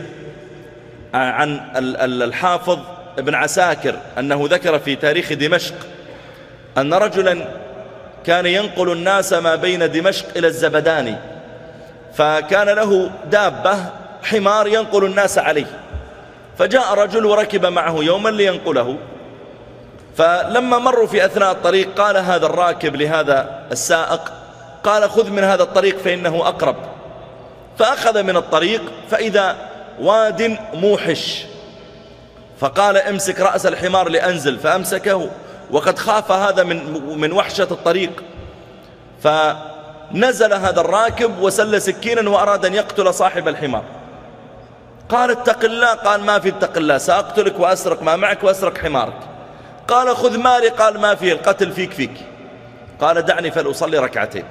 [1.14, 1.60] عن
[2.06, 2.80] الحافظ
[3.18, 5.76] ابن عساكر أنه ذكر في تاريخ دمشق
[6.78, 7.48] أن رجلا
[8.26, 11.16] كان ينقل الناس ما بين دمشق إلى الزبداني
[12.14, 13.78] فكان له دابة
[14.24, 15.80] حمار ينقل الناس عليه
[16.58, 18.98] فجاء رجل وركب معه يوما لينقله
[20.18, 24.32] فلما مروا في أثناء الطريق قال هذا الراكب لهذا السائق
[24.84, 26.76] قال خذ من هذا الطريق فإنه أقرب.
[27.80, 29.56] فأخذ من الطريق فإذا
[30.02, 31.46] واد موحش.
[32.60, 35.30] فقال امسك رأس الحمار لأنزل فأمسكه.
[35.72, 38.24] وقد خاف هذا من, من وحشة الطريق.
[39.24, 43.84] فنزل هذا الراكب وسل سكينا وأراد أن يقتل صاحب الحمار.
[45.10, 49.31] قال اتق الله قال ما في اتق الله سأقتلك وأسرق ما معك وأسرق حمارك.
[49.92, 52.12] قال خذ مالي قال ما فيه القتل فيك فيك.
[53.02, 54.44] قال دعني فلأصلي ركعتين.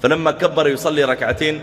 [0.00, 1.60] فلما كبر يصلي ركعتين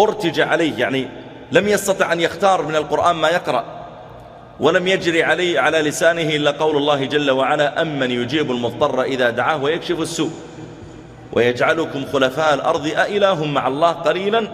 [0.00, 1.08] أرتج عليه يعني
[1.52, 3.64] لم يستطع أن يختار من القرآن ما يقرأ.
[4.60, 9.62] ولم يجري عليه على لسانه إلا قول الله جل وعلا أمن يجيب المضطر إذا دعاه
[9.62, 10.30] ويكشف السوء.
[11.32, 14.48] ويجعلكم خلفاء الأرض أإله مع الله قليلا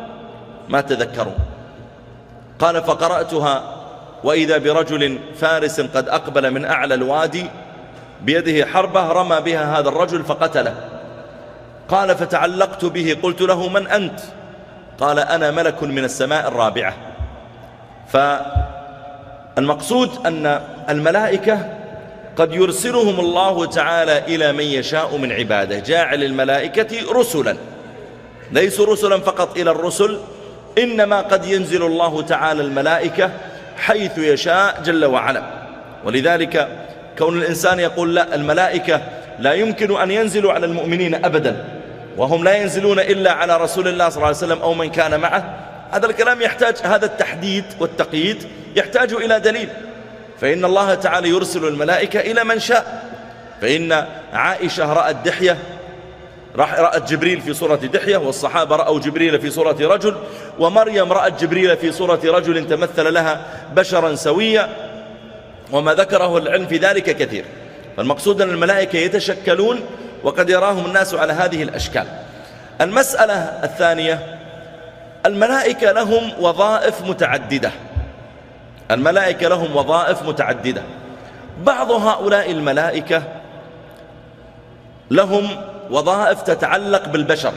[0.68, 1.34] ما تذكرون.
[2.58, 3.81] قال فقرأتها
[4.24, 7.46] وإذا برجل فارس قد أقبل من أعلى الوادي
[8.22, 10.74] بيده حربة رمى بها هذا الرجل فقتله.
[11.88, 14.20] قال فتعلقت به قلت له من أنت؟
[15.00, 16.94] قال أنا ملك من السماء الرابعة.
[19.56, 21.68] فالمقصود أن الملائكة
[22.36, 25.78] قد يرسلهم الله تعالى إلى من يشاء من عباده.
[25.78, 27.56] جاعل الملائكة رسلا.
[28.52, 30.18] ليسوا رسلا فقط إلى الرسل
[30.78, 33.30] إنما قد ينزل الله تعالى الملائكة
[33.76, 35.42] حيث يشاء جل وعلا.
[36.04, 36.68] ولذلك
[37.18, 39.00] كون الإنسان يقول لا الملائكة
[39.38, 41.64] لا يمكن أن ينزلوا على المؤمنين أبدا
[42.16, 45.54] وهم لا ينزلون إلا على رسول الله صلى الله عليه وسلم أو من كان معه.
[45.92, 49.68] هذا الكلام يحتاج هذا التحديد والتقييد يحتاج إلى دليل.
[50.40, 53.12] فإن الله تعالى يرسل الملائكة إلى من شاء.
[53.60, 55.56] فإن عائشة رأت دحية
[56.56, 60.16] رأت جبريل في صورة دحية والصحابة رأوا جبريل في صورة رجل
[60.58, 63.40] ومريم رأت جبريل في صورة رجل تمثل لها
[63.74, 64.68] بشرا سويا
[65.72, 67.44] وما ذكره العلم في ذلك كثير.
[67.96, 69.80] فالمقصود أن الملائكة يتشكلون
[70.22, 72.06] وقد يراهم الناس على هذه الأشكال.
[72.80, 73.34] المسألة
[73.64, 74.38] الثانية
[75.26, 77.70] الملائكة لهم وظائف متعددة.
[78.90, 80.82] الملائكة لهم وظائف متعددة.
[81.64, 83.22] بعض هؤلاء الملائكة
[85.12, 85.48] لهم
[85.90, 87.52] وظائف تتعلق بالبشر.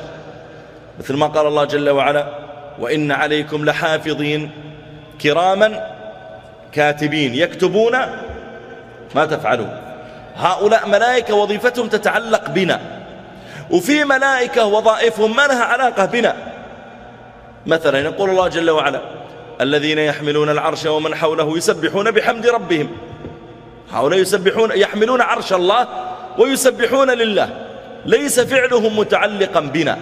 [0.99, 2.27] مثل ما قال الله جل وعلا
[2.79, 4.51] وإن عليكم لحافظين.
[5.21, 5.95] كراما
[6.71, 7.97] كاتبين يكتبون
[9.15, 9.77] ما تفعلون.
[10.35, 12.81] هؤلاء ملائكة وظيفتهم تتعلق بنا.
[13.71, 16.35] وفي ملائكة وظائفهم ما لها علاقة بنا.
[17.65, 19.01] مثلا يقول الله جل وعلا
[19.61, 22.89] الذين يحملون العرش ومن حوله يسبحون بحمد ربهم.
[23.91, 25.87] هؤلاء يسبحون يحملون عرش الله
[26.37, 27.49] ويسبحون لله.
[28.05, 29.97] ليس فعلهم متعلقا بنا.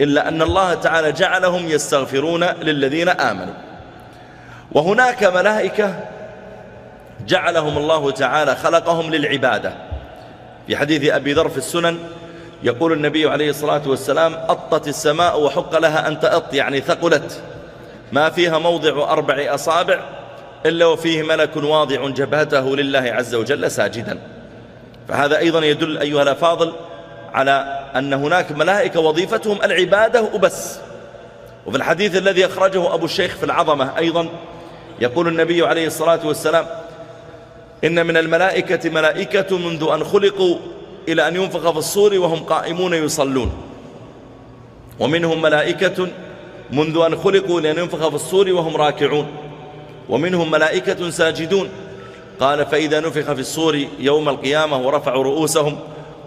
[0.00, 3.54] إلا أن الله تعالى جعلهم يستغفرون للذين آمنوا.
[4.72, 5.94] وهناك ملائكة
[7.26, 9.72] جعلهم الله تعالى خلقهم للعبادة.
[10.66, 11.98] في حديث أبي ذر في السنن
[12.62, 17.42] يقول النبي عليه الصلاة والسلام أطت السماء وحق لها أن تأط يعني ثقلت.
[18.12, 20.00] ما فيها موضع أربع أصابع
[20.66, 24.18] إلا وفيه ملك واضع جبهته لله عز وجل ساجدا.
[25.10, 26.72] فهذا أيضا يدل أيها الأفاضل
[27.32, 30.78] على أن هناك ملائكة وظيفتهم العبادة وبس.
[31.66, 34.28] وفي الحديث الذي أخرجه أبو الشيخ في العظمة أيضا
[35.00, 36.66] يقول النبي عليه الصلاة والسلام
[37.84, 40.56] إن من الملائكة ملائكة منذ أن خلقوا
[41.08, 43.52] إلى أن ينفخ في الصور وهم قائمون يصلون.
[44.98, 46.08] ومنهم ملائكة
[46.70, 49.26] منذ أن خلقوا لأن ينفخ في الصور وهم راكعون.
[50.08, 51.68] ومنهم ملائكة ساجدون.
[52.40, 55.78] قال فإذا نفخ في الصور يوم القيامة ورفعوا رؤوسهم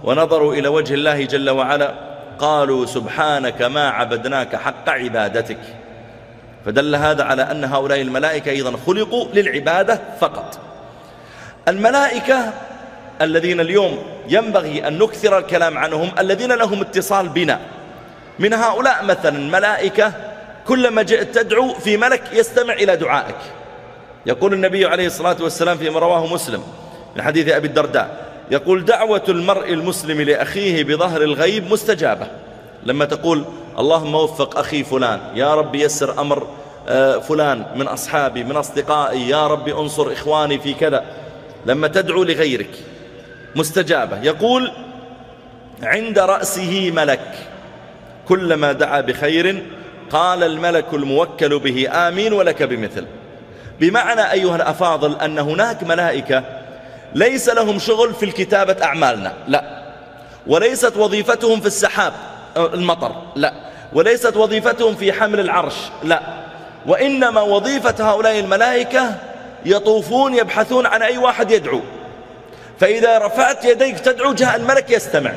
[0.03, 1.93] ونظروا إلى وجه الله جل وعلا
[2.39, 5.59] قالوا سبحانك ما عبدناك حق عبادتك.
[6.65, 10.59] فدل هذا على أن هؤلاء الملائكة أيضا خلقوا للعبادة فقط.
[11.67, 12.53] الملائكة
[13.21, 17.59] الذين اليوم ينبغي أن نكثر الكلام عنهم الذين لهم اتصال بنا.
[18.39, 20.13] من هؤلاء مثلا ملائكة
[20.67, 23.62] كلما جئت تدعو في ملك يستمع إلى دعائك.
[24.25, 26.63] يقول النبي عليه الصلاة والسلام فيما رواه مسلم
[27.15, 32.27] من حديث أبي الدرداء يقول دعوة المرء المسلم لأخيه بظهر الغيب مستجابة.
[32.83, 33.45] لما تقول
[33.79, 36.47] اللهم وفق أخي فلان يا رب يسر أمر
[36.87, 41.03] آه، فلان من أصحابي من أصدقائي يا رب أنصر إخواني في كذا.
[41.65, 42.69] لما تدعو لغيرك
[43.55, 44.21] مستجابة.
[44.21, 44.71] يقول
[45.83, 47.33] عند رأسه ملك
[48.27, 49.63] كلما دعا بخير
[50.09, 53.05] قال الملك الموكل به آمين ولك بمثل.
[53.79, 56.43] بمعنى أيها الأفاضل أن هناك ملائكة
[57.15, 59.33] ليس لهم شغل في الكتابة أعمالنا.
[59.47, 59.83] لا.
[60.47, 62.13] وليست وظيفتهم في السحاب
[62.57, 63.11] المطر.
[63.35, 63.53] لا.
[63.93, 65.75] وليست وظيفتهم في حمل العرش.
[66.03, 66.21] لا.
[66.85, 69.15] وإنما وظيفة هؤلاء الملائكة
[69.65, 71.81] يطوفون يبحثون عن أي واحد يدعو.
[72.79, 75.31] فإذا رفعت يديك تدعو جاء الملك يستمع.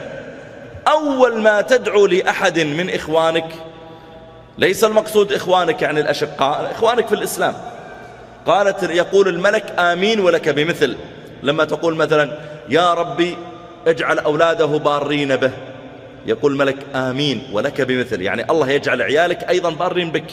[0.88, 3.48] أول ما تدعو لأحد من إخوانك
[4.58, 7.54] ليس المقصود إخوانك يعني الأشقاء إخوانك في الإسلام.
[8.46, 10.96] قالت يقول الملك آمين ولك بمثل.
[11.42, 13.36] لما تقول مثلا يا ربي
[13.86, 15.50] اجعل أولاده بارين به.
[16.26, 18.22] يقول الملك آمين ولك بمثل.
[18.22, 20.26] يعني الله يجعل عيالك أيضا بارين بك.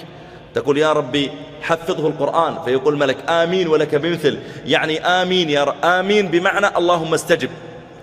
[0.56, 2.58] تقول يا ربي حفظه القرآن.
[2.66, 4.40] فيقول ملك آمين ولك بمثل.
[4.66, 5.76] يعني آمين يا رب.
[5.84, 7.50] آمين بمعنى اللهم استجب.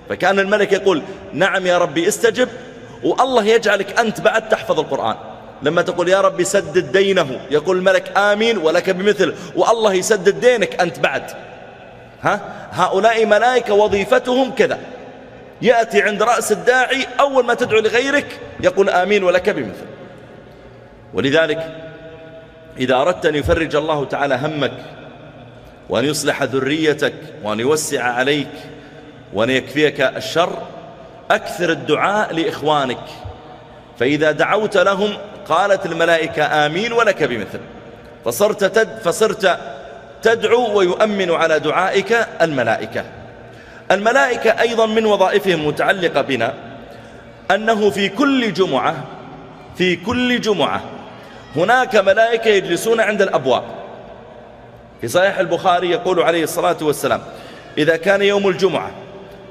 [0.09, 2.49] فكان الملك يقول نعم يا ربي استجب.
[3.03, 5.17] والله يجعلك أنت بعد تحفظ القرآن.
[5.63, 10.99] لما تقول يا ربي سدد دينه يقول الملك آمين ولك بمثل والله يسدد دينك أنت
[10.99, 11.23] بعد.
[12.23, 14.79] ها؟ هؤلاء ملائكة وظيفتهم كذا.
[15.63, 19.87] يأتي عند رأس الداعي أول ما تدعو لغيرك يقول آمين ولك بمثل.
[21.15, 21.77] ولذلك
[22.79, 24.73] إذا أردت أن يفرج الله تعالى همك
[25.89, 28.49] وأن يصلح ذريتك وأن يوسع عليك
[29.33, 30.53] وأن يكفيك الشر
[31.31, 33.05] أكثر الدعاء لإخوانك.
[33.99, 35.17] فإذا دعوت لهم
[35.49, 37.61] قالت الملائكة آمين ولك بمثل.
[38.25, 39.59] فصرت, تد فصرت
[40.23, 43.05] تدعو ويؤمن على دعائك الملائكة.
[43.91, 46.55] الملائكة أيضا من وظائفهم متعلقة بنا
[47.51, 48.95] أنه في كل جمعة
[49.77, 50.81] في كل جمعة
[51.57, 53.63] هناك ملائكة يجلسون عند الأبواب.
[55.01, 57.21] في صحيح البخاري يقول عليه الصلاة والسلام
[57.79, 58.91] إذا كان يوم الجمعة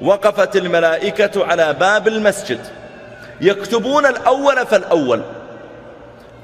[0.01, 2.59] وقفت الملائكة على باب المسجد
[3.41, 5.21] يكتبون الأول فالأول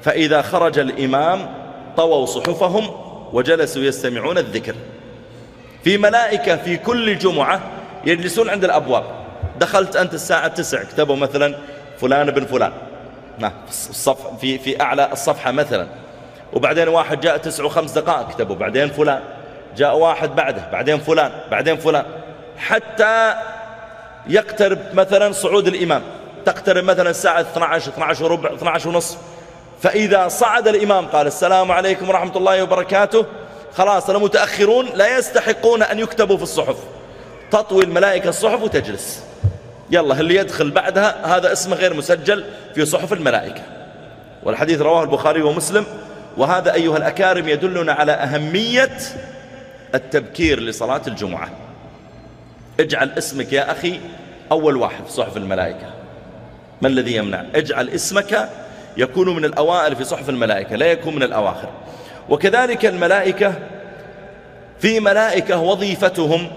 [0.06, 1.48] فإذا خرج الإمام
[1.96, 2.90] طووا صحفهم
[3.32, 4.74] وجلسوا يستمعون الذكر.
[5.84, 7.60] في ملائكة في كل جمعة
[8.04, 9.04] يجلسون عند الأبواب.
[9.60, 11.54] دخلت أنت الساعة تسع كتبوا مثلا
[12.00, 12.72] فلان بن فلان.
[13.38, 15.86] نعم الصف في, في أعلى الصفحة مثلا.
[16.52, 19.20] وبعدين واحد جاء تسع وخمس دقائق كتبوا بعدين فلان.
[19.76, 22.04] جاء واحد بعده بعدين فلان بعدين فلان.
[22.58, 23.34] حتى
[24.28, 26.02] يقترب مثلا صعود الإمام.
[26.44, 29.35] تقترب مثلا الساعة 12 12 وربع 12 ونصف.
[29.86, 33.26] فإذا صعد الإمام قال السلام عليكم ورحمة الله وبركاته
[33.74, 36.76] خلاص المتأخرون لا يستحقون أن يكتبوا في الصحف.
[37.50, 39.22] تطوي الملائكة الصحف وتجلس.
[39.90, 42.44] يلا اللي يدخل بعدها هذا اسمه غير مسجل
[42.74, 43.62] في صحف الملائكة.
[44.42, 45.84] والحديث رواه البخاري ومسلم.
[46.36, 48.98] وهذا أيها الأكارم يدلنا على أهمية
[49.94, 51.50] التبكير لصلاة الجمعة.
[52.80, 54.00] اجعل اسمك يا أخي
[54.52, 55.90] أول واحد في صحف الملائكة.
[56.82, 58.48] ما الذي يمنع؟ اجعل اسمك
[58.96, 61.68] يكون من الأوائل في صحف الملائكة لا يكون من الأواخر.
[62.28, 63.54] وكذلك الملائكة
[64.80, 66.50] في ملائكة وظيفتهم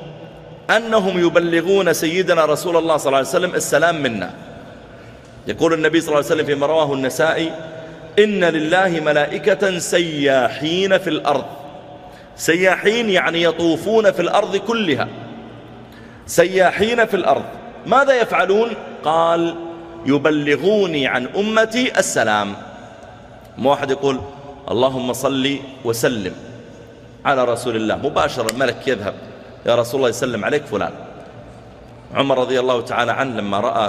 [0.69, 4.32] أنهم يبلغون سيدنا رسول الله صلى الله عليه وسلم السلام منا.
[5.47, 7.52] يقول النبي صلى الله عليه وسلم فيما رواه النسائي
[8.19, 11.45] إن لله ملائكة سياحين في الأرض.
[12.36, 15.08] سياحين يعني يطوفون في الأرض كلها.
[16.25, 17.43] سياحين في الأرض.
[17.86, 18.69] ماذا يفعلون؟
[19.04, 19.56] قال
[20.05, 22.55] يبلغوني عن أمتي السلام.
[23.57, 24.19] ما واحد يقول
[24.71, 26.35] اللهم صل وسلم
[27.25, 27.95] على رسول الله.
[27.95, 29.15] مباشرة الملك يذهب.
[29.65, 30.93] يا رسول الله يسلم عليك فلان.
[32.15, 33.88] عمر رضي الله تعالى عنه لما رأى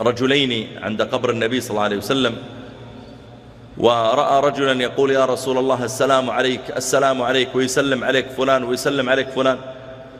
[0.00, 2.34] رجلين عند قبر النبي صلى الله عليه وسلم
[3.78, 9.28] ورأى رجلا يقول يا رسول الله السلام عليك السلام عليك ويسلم عليك فلان ويسلم عليك
[9.28, 9.58] فلان.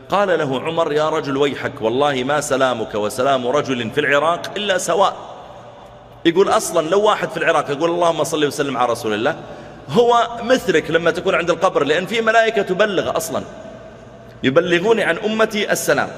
[0.09, 5.15] قال له عمر يا رجل ويحك والله ما سلامك وسلام رجل في العراق إلا سواء.
[6.25, 9.35] يقول أصلا لو واحد في العراق يقول اللهم صل وسلم على رسول الله
[9.89, 13.43] هو مثلك لما تكون عند القبر لأن في ملائكة تبلغ أصلا
[14.43, 16.09] يبلغون عن أمتي السلام.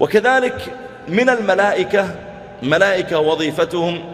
[0.00, 0.74] وكذلك
[1.08, 2.14] من الملائكة
[2.62, 4.04] ملائكة وظيفتهم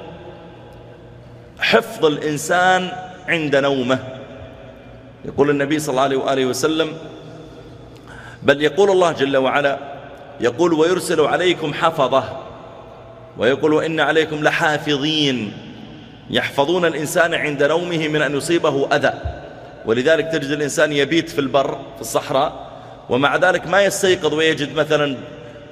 [1.60, 2.92] حفظ الإنسان
[3.28, 3.98] عند نومه.
[5.24, 6.92] يقول النبي صلى الله عليه وآله وسلم
[8.42, 9.78] بل يقول الله جل وعلا
[10.40, 12.24] يقول ويرسل عليكم حفظة
[13.38, 15.52] ويقول إن عليكم لحافظين
[16.30, 19.12] يحفظون الإنسان عند نومه من أن يصيبه أذى.
[19.86, 22.66] ولذلك تجد الإنسان يبيت في البر في الصحراء
[23.08, 25.16] ومع ذلك ما يستيقظ ويجد مثلا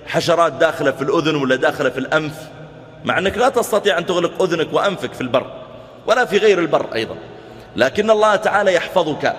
[0.07, 2.35] حشرات داخلة في الأذن ولا داخلة في الأنف
[3.05, 5.47] مع أنك لا تستطيع أن تغلق أذنك وأنفك في البر
[6.07, 7.17] ولا في غير البر أيضا.
[7.77, 9.37] لكن الله تعالى يحفظك.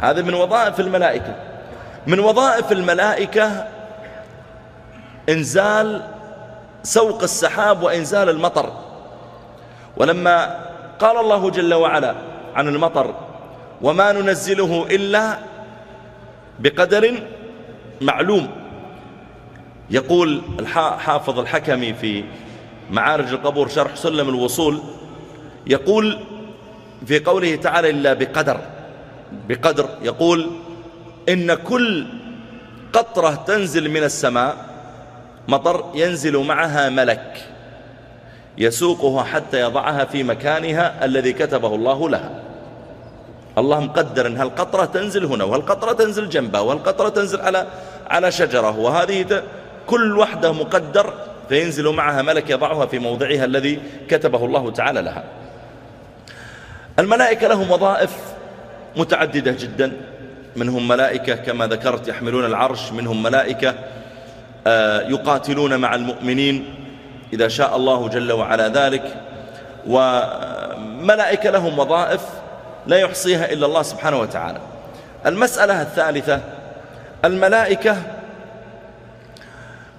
[0.00, 1.34] هذا من وظائف الملائكة.
[2.06, 3.66] من وظائف الملائكة
[5.28, 6.02] إنزال
[6.82, 8.72] سوق السحاب وإنزال المطر.
[9.96, 10.64] ولما
[10.98, 12.14] قال الله جل وعلا
[12.54, 13.14] عن المطر
[13.82, 15.38] وما ننزله إلا
[16.58, 17.22] بقدر
[18.00, 18.50] معلوم.
[19.90, 20.42] يقول
[20.98, 22.24] حافظ الحكمي في
[22.90, 24.80] معارج القبور شرح سلم الوصول
[25.66, 26.18] يقول
[27.06, 28.60] في قوله تعالى إلا بقدر
[29.48, 30.50] بقدر يقول
[31.28, 32.06] إن كل
[32.92, 34.56] قطرة تنزل من السماء
[35.48, 37.44] مطر ينزل معها ملك
[38.58, 42.30] يسوقها حتى يضعها في مكانها الذي كتبه الله لها.
[43.58, 47.66] الله مقدر أن هالقطرة تنزل هنا وهالقطرة تنزل جنبها وهالقطرة تنزل على
[48.06, 49.42] على شجرة وهذه
[49.86, 51.14] كل وحدة مقدر
[51.48, 55.24] فينزل معها ملك يضعها في موضعها الذي كتبه الله تعالى لها.
[56.98, 58.16] الملائكة لهم وظائف
[58.96, 59.92] متعددة جدا.
[60.56, 63.74] منهم ملائكة كما ذكرت يحملون العرش منهم ملائكة
[64.66, 66.74] آه، يقاتلون مع المؤمنين
[67.32, 69.16] إذا شاء الله جل وعلا ذلك.
[69.86, 72.20] وملائكة لهم وظائف
[72.86, 74.58] لا يحصيها إلا الله سبحانه وتعالى.
[75.26, 76.40] المسألة الثالثة
[77.24, 77.96] الملائكة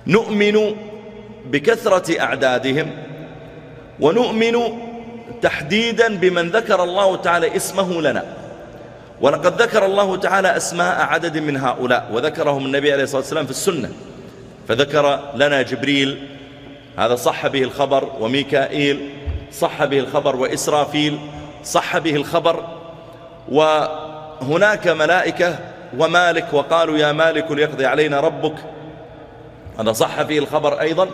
[0.07, 0.75] نؤمن
[1.45, 2.91] بكثرة أعدادهم
[3.99, 4.57] ونؤمن
[5.41, 8.44] تحديدا بمن ذكر الله تعالى اسمه لنا.
[9.21, 13.91] ولقد ذكر الله تعالى أسماء عدد من هؤلاء وذكرهم النبي عليه الصلاة والسلام في السنة.
[14.67, 16.27] فذكر لنا جبريل
[16.97, 19.09] هذا صح به الخبر وميكائيل
[19.51, 21.19] صح به الخبر وإسرافيل
[21.63, 22.67] صح به الخبر
[23.51, 25.59] وهناك ملائكة
[25.97, 28.55] ومالك وقالوا يا مالك ليقضي علينا ربك.
[29.79, 31.07] هذا صح فيه الخبر أيضا.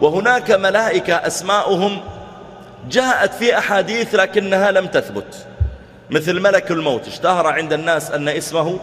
[0.00, 2.00] وهناك ملائكة أسماؤهم
[2.90, 5.46] جاءت في أحاديث لكنها لم تثبت.
[6.10, 8.78] مثل ملك الموت اشتهر عند الناس أن اسمه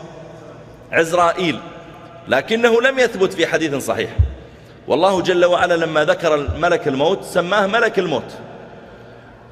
[0.92, 1.60] عزرائيل
[2.28, 4.10] لكنه لم يثبت في حديث صحيح.
[4.88, 8.34] والله جل وعلا لما ذكر ملك الموت سماه ملك الموت.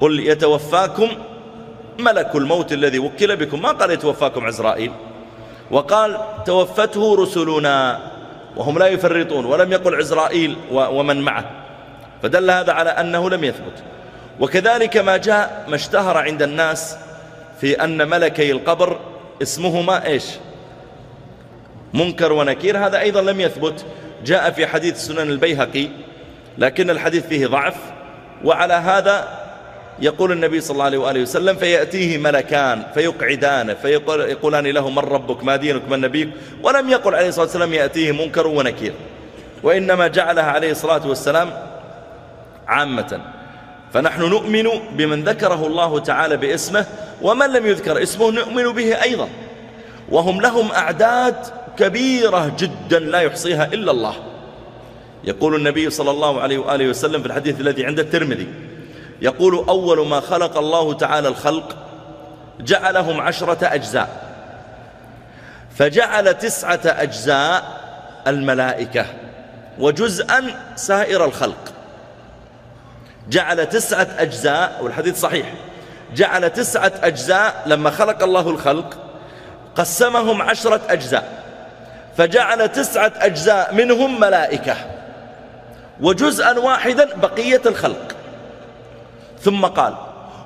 [0.00, 1.08] قل يتوفاكم
[1.98, 3.62] ملك الموت الذي وكل بكم.
[3.62, 4.92] ما قال يتوفاكم عزرائيل؟
[5.70, 8.00] وقال توفته رسلنا
[8.56, 11.50] وهم لا يفرطون ولم يقل عزرائيل ومن معه.
[12.22, 13.82] فدل هذا على أنه لم يثبت.
[14.40, 16.96] وكذلك ما جاء ما اشتهر عند الناس
[17.62, 19.00] في أن ملكي القبر
[19.42, 20.24] اسمهما إيش؟
[21.94, 22.78] منكر ونكير.
[22.78, 23.84] هذا أيضا لم يثبت.
[24.24, 25.88] جاء في حديث سنن البيهقي
[26.58, 27.74] لكن الحديث فيه ضعف.
[28.44, 29.28] وعلى هذا
[30.00, 35.56] يقول النبي صلى الله عليه وآله وسلم فيأتيه ملكان فيقعدان فيقولان له من ربك؟ ما
[35.56, 36.28] دينك؟ من نبيك؟
[36.62, 38.92] ولم يقل عليه الصلاة والسلام يأتيه منكر ونكير.
[39.62, 41.50] وإنما جعلها عليه الصلاة والسلام
[42.68, 43.20] عامة.
[43.92, 46.86] فنحن نؤمن بمن ذكره الله تعالى باسمه
[47.22, 49.28] ومن لم يذكر اسمه نؤمن به أيضا.
[50.08, 51.36] وهم لهم أعداد
[51.78, 54.14] كبيرة جدا لا يحصيها إلا الله.
[55.24, 58.46] يقول النبي صلى الله عليه وآله وسلم في الحديث الذي عند الترمذي
[59.22, 61.76] يقول أول ما خلق الله تعالى الخلق
[62.60, 64.22] جعلهم عشرة أجزاء.
[65.76, 67.80] فجعل تسعة أجزاء
[68.26, 69.06] الملائكة
[69.78, 70.44] وجزءا
[70.76, 71.72] سائر الخلق.
[73.28, 75.52] جعل تسعة أجزاء والحديث صحيح.
[76.14, 78.98] جعل تسعة أجزاء لما خلق الله الخلق
[79.76, 81.42] قسمهم عشرة أجزاء.
[82.16, 84.76] فجعل تسعة أجزاء منهم ملائكة
[86.00, 88.16] وجزءا واحدا بقية الخلق.
[89.40, 89.94] ثم قال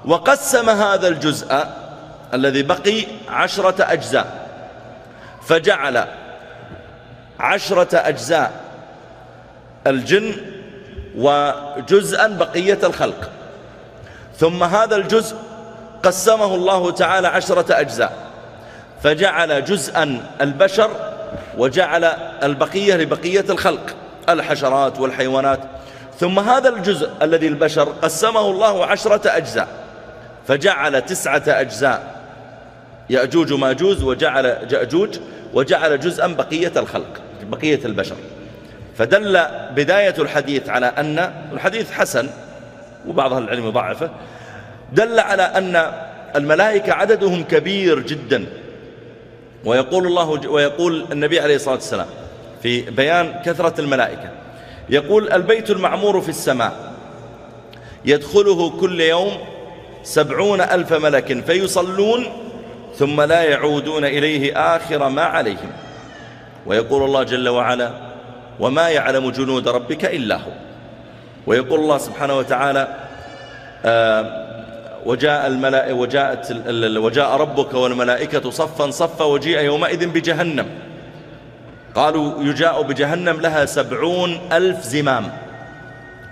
[0.04, 1.66] وقسم هذا الجزء
[2.34, 4.46] الذي بقي عشرة أجزاء.
[5.46, 6.04] فجعل
[7.40, 8.52] عشرة أجزاء
[9.86, 10.34] الجن
[11.16, 13.30] وجزءا بقية الخلق.
[14.38, 15.36] ثم هذا الجزء
[16.02, 18.12] قسمه الله تعالى عشرة أجزاء.
[19.02, 20.90] فجعل جزءا البشر
[21.58, 22.04] وجعل
[22.42, 23.94] البقية لبقية الخلق
[24.28, 25.60] الحشرات والحيوانات.
[26.20, 29.68] ثم هذا الجزء الذي البشر قسمه الله عشرة أجزاء.
[30.48, 32.16] فجعل تسعة أجزاء
[33.10, 35.18] يأجوج ماجوز وجعل جأجوج
[35.54, 38.16] وجعل جزءا بقية الخلق بقية البشر.
[38.98, 39.40] فدل
[39.74, 42.28] بداية الحديث على أن الحديث حسن
[43.08, 44.10] وبعض أهل العلم ضعفه
[44.92, 45.92] دل على أن
[46.36, 48.46] الملائكة عددهم كبير جدا.
[49.64, 52.06] ويقول الله ويقول النبي عليه الصلاة والسلام
[52.62, 54.30] في بيان كثرة الملائكة
[54.88, 56.92] يقول البيت المعمور في السماء
[58.04, 59.32] يدخله كل يوم
[60.02, 62.26] سبعون ألف ملك فيصلون
[62.96, 65.72] ثم لا يعودون إليه آخر ما عليهم.
[66.66, 68.05] ويقول الله جل وعلا
[68.60, 70.52] وما يعلم جنود ربك إلا هو.
[71.46, 72.88] ويقول الله سبحانه وتعالى
[73.84, 74.46] آه
[75.06, 76.52] وجاء الملائكة وجاءت
[76.96, 80.66] وجاء ربك والملائكة صفا صفا وجيء يومئذ بجهنم.
[81.94, 85.32] قالوا يجاء بجهنم لها سبعون ألف زمام.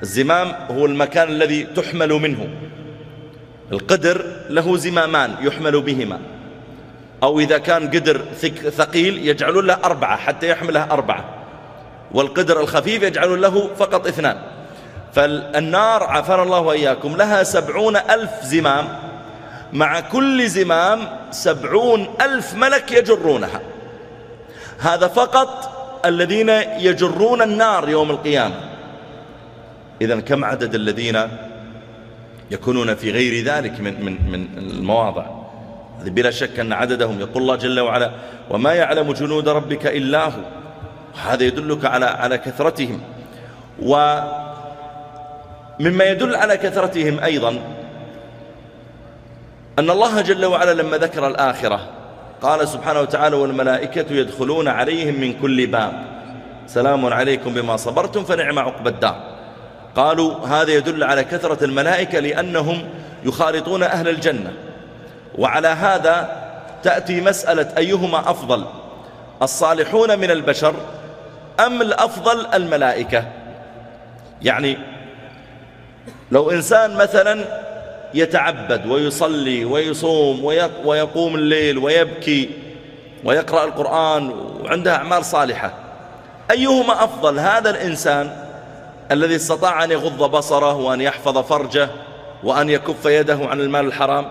[0.02, 2.48] الزمام هو المكان الذي تحمل منه.
[3.72, 6.18] القدر له زمامان يحمل بهما.
[7.22, 8.20] أو إذا كان قدر
[8.70, 11.24] ثقيل يجعلون له أربعة حتى يحملها أربعة.
[12.14, 14.36] والقدر الخفيف يجعلون له فقط اثنان.
[15.12, 18.88] فالنار عافانا الله وإياكم لها سبعون ألف زمام.
[19.72, 21.00] مع كل زمام
[21.30, 23.60] سبعون ألف ملك يجرونها.
[24.78, 25.70] هذا فقط
[26.04, 26.48] الذين
[26.78, 28.54] يجرون النار يوم القيامة.
[30.00, 31.28] إذا كم عدد الذين
[32.50, 35.26] يكونون في غير ذلك من, من, من المواضع؟
[36.04, 38.10] بلا شك أن عددهم يقول الله جل وعلا
[38.50, 40.63] وما يعلم جنود ربك إلا هو.
[41.22, 43.00] هذا يدلك على على كثرتهم.
[43.82, 44.44] ومما
[46.04, 47.50] يدل على كثرتهم أيضا
[49.78, 51.80] أن الله جل وعلا لما ذكر الآخرة
[52.42, 55.92] قال سبحانه وتعالى والملائكة يدخلون عليهم من كل باب.
[56.66, 59.34] سلام عليكم بما صبرتم فنعم عقب الدار.
[59.96, 62.84] قالوا هذا يدل على كثرة الملائكة لأنهم
[63.24, 64.52] يخالطون أهل الجنة.
[65.38, 66.44] وعلى هذا
[66.82, 68.64] تأتي مسألة أيهما أفضل؟
[69.42, 70.74] الصالحون من البشر
[71.60, 73.24] أم الأفضل الملائكة؟
[74.42, 74.78] يعني
[76.30, 77.44] لو إنسان مثلا
[78.14, 80.44] يتعبد ويصلي ويصوم
[80.84, 82.50] ويقوم الليل ويبكي
[83.24, 84.30] ويقرأ القرآن
[84.62, 85.72] وعنده أعمال صالحة
[86.50, 88.30] أيهما أفضل هذا الإنسان
[89.10, 91.88] الذي استطاع أن يغض بصره وأن يحفظ فرجه
[92.44, 94.30] وأن يكف يده عن المال الحرام؟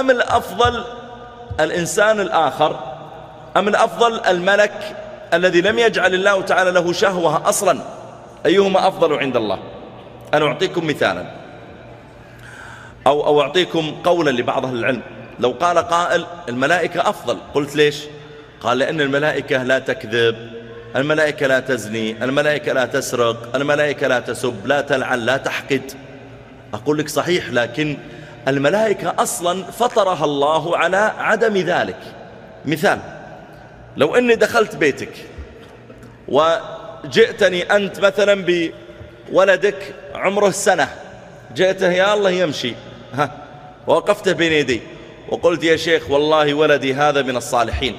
[0.00, 0.84] أم الأفضل
[1.60, 2.78] الإنسان الآخر؟
[3.56, 4.96] أم الأفضل الملك
[5.34, 7.78] الذي لم يجعل الله تعالى له شهوة أصلا
[8.46, 9.58] أيهما أفضل عند الله؟
[10.34, 11.30] أنا أعطيكم مثالا.
[13.06, 15.02] أو, أو أعطيكم قولا لبعض أهل العلم.
[15.40, 18.04] لو قال قائل الملائكة أفضل قلت ليش؟
[18.60, 20.36] قال لأن الملائكة لا تكذب
[20.96, 25.92] الملائكة لا تزني الملائكة لا تسرق الملائكة لا تسب لا تلعن لا تحقد.
[26.74, 27.96] أقول لك صحيح لكن
[28.48, 31.98] الملائكة أصلا فطرها الله على عدم ذلك.
[32.64, 32.98] مثال.
[33.98, 35.12] لو أني دخلت بيتك
[36.28, 38.46] وجئتني أنت مثلا
[39.30, 40.88] بولدك عمره سنة
[41.54, 42.74] جئته يا الله يمشي.
[43.14, 43.30] ها
[43.86, 44.80] ووقفته بين يدي
[45.28, 47.96] وقلت يا شيخ والله ولدي هذا من الصالحين.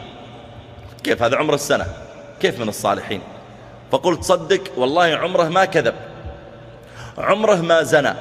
[1.03, 1.85] كيف هذا عمره السنة؟
[2.41, 3.21] كيف من الصالحين؟
[3.91, 5.95] فقلت صدق والله عمره ما كذب
[7.17, 8.13] عمره ما زنى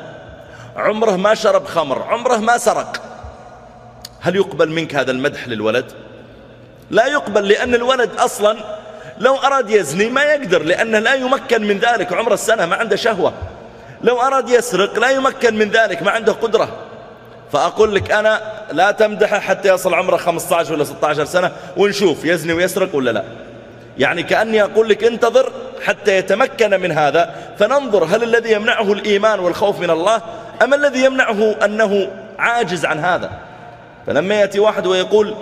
[0.77, 3.03] عمره ما شرب خمر عمره ما سرق.
[4.21, 6.08] هل يقبل منك هذا المدح للولد؟
[6.91, 8.57] لا يقبل لأن الولد أصلا
[9.19, 13.33] لو أراد يزني ما يقدر لأنه لا يمكن من ذلك عمر السنة ما عنده شهوة.
[14.03, 16.69] لو أراد يسرق لا يمكن من ذلك ما عنده قدرة.
[17.53, 18.41] فأقول لك أنا
[18.73, 23.25] لا تمدحه حتى يصل عمره 15 ولا 16 سنة ونشوف يزني ويسرق ولا لا.
[23.99, 25.53] يعني كأني أقول لك انتظر
[25.85, 30.23] حتى يتمكن من هذا فننظر هل الذي يمنعه الإيمان والخوف من الله
[30.63, 33.31] أم الذي يمنعه أنه عاجز عن هذا.
[34.07, 35.35] فلما يأتي واحد ويقول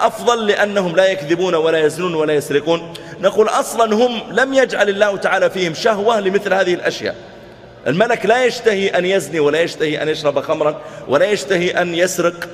[0.00, 2.94] أفضل لأنهم لا يكذبون ولا يزنون ولا يسرقون.
[3.20, 7.16] نقول أصلا هم لم يجعل الله تعالى فيهم شهوة لمثل هذه الأشياء.
[7.86, 12.48] الملك لا يشتهي أن يزني ولا يشتهي أن يشرب خمرا ولا يشتهي أن يسرق.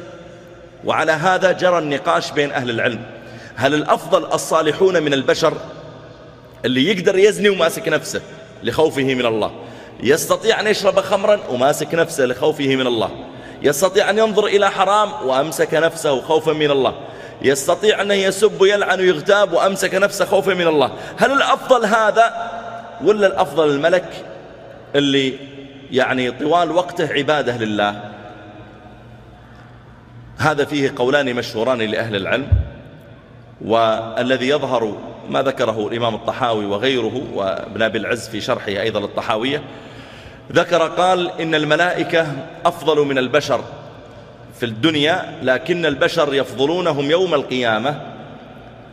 [0.85, 3.01] وعلى هذا جرى النقاش بين أهل العلم.
[3.57, 5.55] هل الأفضل الصالحون من البشر
[6.65, 8.21] اللي يقدر يزني وماسك نفسه
[8.63, 9.51] لخوفه من الله؟
[10.03, 13.11] يستطيع أن يشرب خمرا وماسك نفسه لخوفه من الله.
[13.63, 16.95] يستطيع أن ينظر إلى حرام وأمسك نفسه خوفا من الله.
[17.43, 20.93] يستطيع أن يسب ويلعن ويغتاب وأمسك نفسه خوفا من الله.
[21.17, 22.51] هل الأفضل هذا
[23.05, 24.25] ولا الأفضل الملك
[24.95, 25.35] اللي
[25.91, 28.11] يعني طوال وقته عبادة لله؟
[30.39, 32.49] هذا فيه قولان مشهوران لأهل العلم
[33.65, 34.97] والذي يظهر
[35.29, 39.63] ما ذكره الإمام الطحاوي وغيره وابن أبي العز في شرحه أيضا للطحاوية
[40.53, 42.27] ذكر قال إن الملائكة
[42.67, 43.65] أفضل من البشر
[44.61, 48.01] في الدنيا لكن البشر يفضلونهم يوم القيامة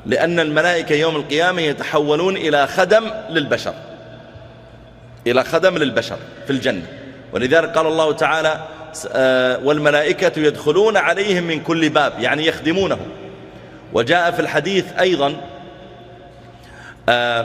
[0.05, 3.74] لأن الملائكة يوم القيامة يتحولون إلى خدم للبشر
[5.28, 6.86] إلى خدم للبشر في الجنة.
[7.34, 8.60] ولذلك قال الله تعالى
[9.12, 13.08] آه، والملائكة يدخلون عليهم من كل باب يعني يخدمونهم
[13.93, 15.36] وجاء في الحديث أيضا
[17.10, 17.41] آه،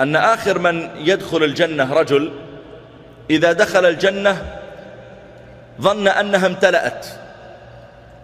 [0.00, 2.32] أن آخر من يدخل الجنة رجل
[3.30, 4.42] إذا دخل الجنة
[5.80, 7.06] ظن أنها امتلأت.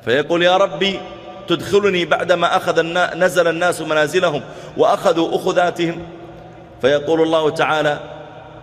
[0.04, 1.00] فيقول يا ربي
[1.48, 2.82] تدخلني بعدما أخذ
[3.18, 4.42] نزل الناس منازلهم
[4.76, 6.06] وأخذوا أخذاتهم.
[6.82, 7.98] فيقول الله تعالى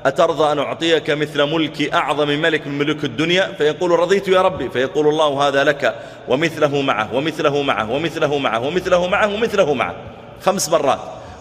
[0.05, 4.69] أترضى أن أعطيك مثل ملك أعظم ملك من ملوك الدنيا؟ فيقول رضيت يا ربي.
[4.69, 5.95] فيقول الله هذا لك
[6.27, 9.95] ومثله معه ومثله معه ومثله معه ومثله معه ومثله معه.
[10.41, 10.99] خمس مرات.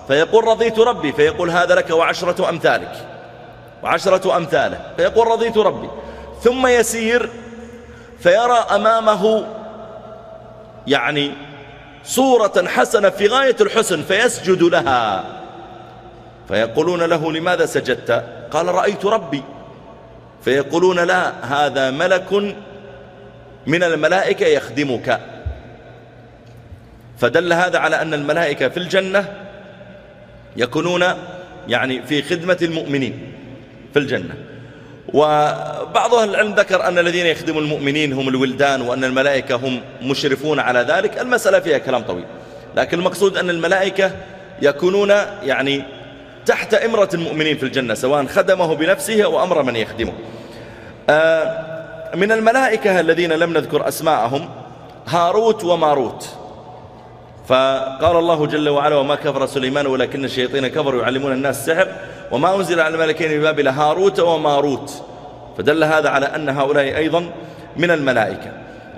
[0.08, 1.12] فيقول رضيت ربي.
[1.12, 3.06] فيقول هذا لك وعشرة أمثالك.
[3.82, 4.80] وعشرة أمثاله.
[4.96, 5.88] فيقول رضيت ربي.
[6.42, 7.30] ثم يسير
[8.18, 9.46] فيرى أمامه
[10.86, 11.32] يعني
[12.04, 15.24] صورة حسنة في غاية الحسن فيسجد لها.
[16.48, 19.42] فيقولون له لماذا سجدت؟ قال رأيت ربي.
[20.44, 22.32] فيقولون لا هذا ملك
[23.66, 25.20] من الملائكة يخدمك.
[27.18, 29.36] فدل هذا على أن الملائكة في الجنة
[30.56, 31.04] يكونون
[31.68, 33.29] يعني في خدمة المؤمنين.
[33.92, 34.34] في الجنة.
[35.14, 40.80] وبعض أهل العلم ذكر أن الذين يخدموا المؤمنين هم الولدان وأن الملائكة هم مشرفون على
[40.80, 41.20] ذلك.
[41.20, 42.24] المسألة فيها كلام طويل.
[42.76, 44.12] لكن المقصود أن الملائكة
[44.62, 45.10] يكونون
[45.42, 45.82] يعني
[46.46, 50.12] تحت إمرة المؤمنين في الجنة سواء خدمه بنفسه أو أمر من يخدمه.
[51.10, 51.80] آه
[52.14, 54.48] من الملائكة الذين لم نذكر أسماءهم
[55.06, 56.28] هاروت وماروت.
[57.48, 61.88] فقال الله جل وعلا وما كفر سليمان ولكن الشياطين كفروا يعلمون الناس السحر
[62.30, 65.02] وما أنزل على الملكين ببابل هاروت وماروت.
[65.58, 67.30] فدل هذا على أن هؤلاء أيضا
[67.76, 68.52] من الملائكة.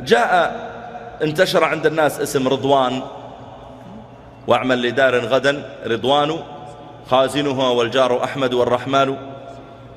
[0.04, 0.56] جاء
[1.22, 3.02] انتشر عند الناس اسم رضوان.
[4.46, 6.38] واعمل لدار غدا رضوان
[7.10, 9.16] خازنها والجار أحمد والرحمن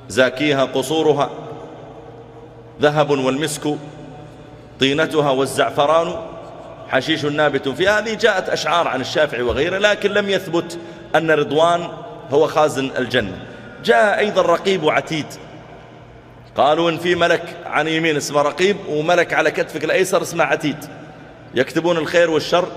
[0.09, 1.29] زاكيها قصورها
[2.81, 3.75] ذهب والمسك
[4.79, 6.15] طينتها والزعفران
[6.89, 7.69] حشيش نابت.
[7.69, 10.79] في هذه جاءت أشعار عن الشافعي وغيره لكن لم يثبت
[11.15, 11.87] أن رضوان
[12.31, 13.37] هو خازن الجنة.
[13.83, 15.25] جاء أيضا رقيب وعتيد
[16.57, 20.77] قالوا إن في ملك عن يمين اسمه رقيب وملك على كتفك الأيسر اسمه عتيد.
[21.55, 22.67] يكتبون الخير والشر.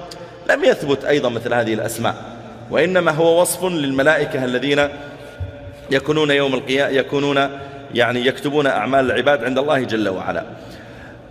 [0.50, 2.14] لم يثبت أيضا مثل هذه الأسماء.
[2.70, 4.88] وإنما هو وصف للملائكة الذين
[5.90, 7.48] يكونون يوم القيامة يكونون
[7.94, 10.44] يعني يكتبون أعمال العباد عند الله جل وعلا.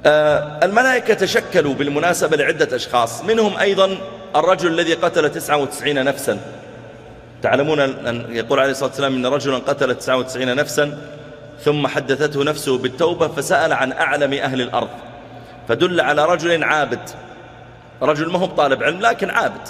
[0.05, 3.23] آه، الملائكة تشكلوا بالمناسبة لعدة أشخاص.
[3.23, 3.97] منهم أيضا
[4.35, 6.39] الرجل الذي قتل 99 نفسا.
[7.41, 10.97] تعلمون أن يقول عليه الصلاة والسلام إن رجلا قتل 99 نفسا
[11.65, 14.89] ثم حدثته نفسه بالتوبة فسأل عن أعلم أهل الأرض
[15.67, 17.09] فدل على رجل عابد.
[18.01, 19.67] رجل ما هو طالب علم لكن عابد.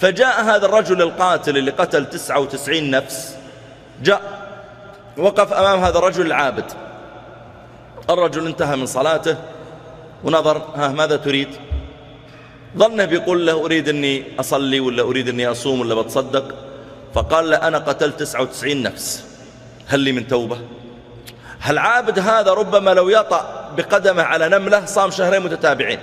[0.00, 3.36] فجاء هذا الرجل القاتل اللي قتل 99 نفس
[4.02, 4.48] جاء
[5.16, 6.64] وقف أمام هذا الرجل العابد.
[8.10, 9.36] الرجل انتهى من صلاته
[10.24, 11.48] ونظر ها ماذا تريد؟
[12.76, 16.67] ظنه بيقول له أريد أني أصلي ولا أريد أني أصوم ولا بتصدق؟
[17.14, 19.24] فقال له أنا قتلت 99 نفس.
[19.86, 20.58] هل لي من توبة؟
[21.60, 25.98] هل عابد هذا ربما لو يطأ بقدمه على نملة صام شهرين متتابعين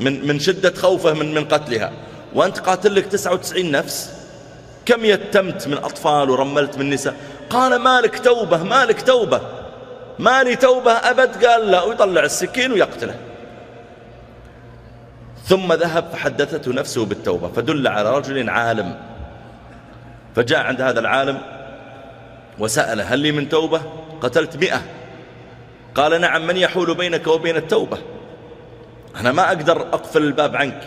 [0.00, 1.92] من من شدة خوفه من من قتلها.
[2.34, 4.10] وأنت قاتل لك 99 نفس؟
[4.86, 7.14] كم يتمت من أطفال ورملت من نساء؟
[7.50, 9.40] قال مالك توبة مالك توبة.
[10.18, 13.14] مالي توبة أبد؟ قال لا ويطلع السكين ويقتله.
[15.44, 19.07] ثم ذهب فحدثته نفسه بالتوبة فدل على رجل عالم.
[20.36, 21.38] فجاء عند هذا العالم
[22.58, 23.80] وسأله هل لي من توبة؟
[24.20, 24.82] قتلت مئة.
[25.94, 27.98] قال نعم من يحول بينك وبين التوبة؟
[29.20, 30.80] أنا ما أقدر أقفل الباب عنك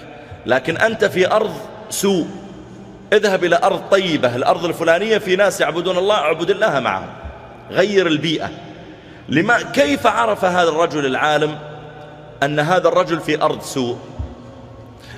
[0.45, 1.53] لكن أنت في أرض
[1.89, 2.27] سوء.
[3.13, 7.09] اذهب إلى أرض طيبة الأرض الفلانية في ناس يعبدون الله أعبد الله معهم.
[7.71, 8.49] غير البيئة.
[9.29, 11.59] لما كيف عرف هذا الرجل العالم
[12.43, 13.97] أن هذا الرجل في أرض سوء؟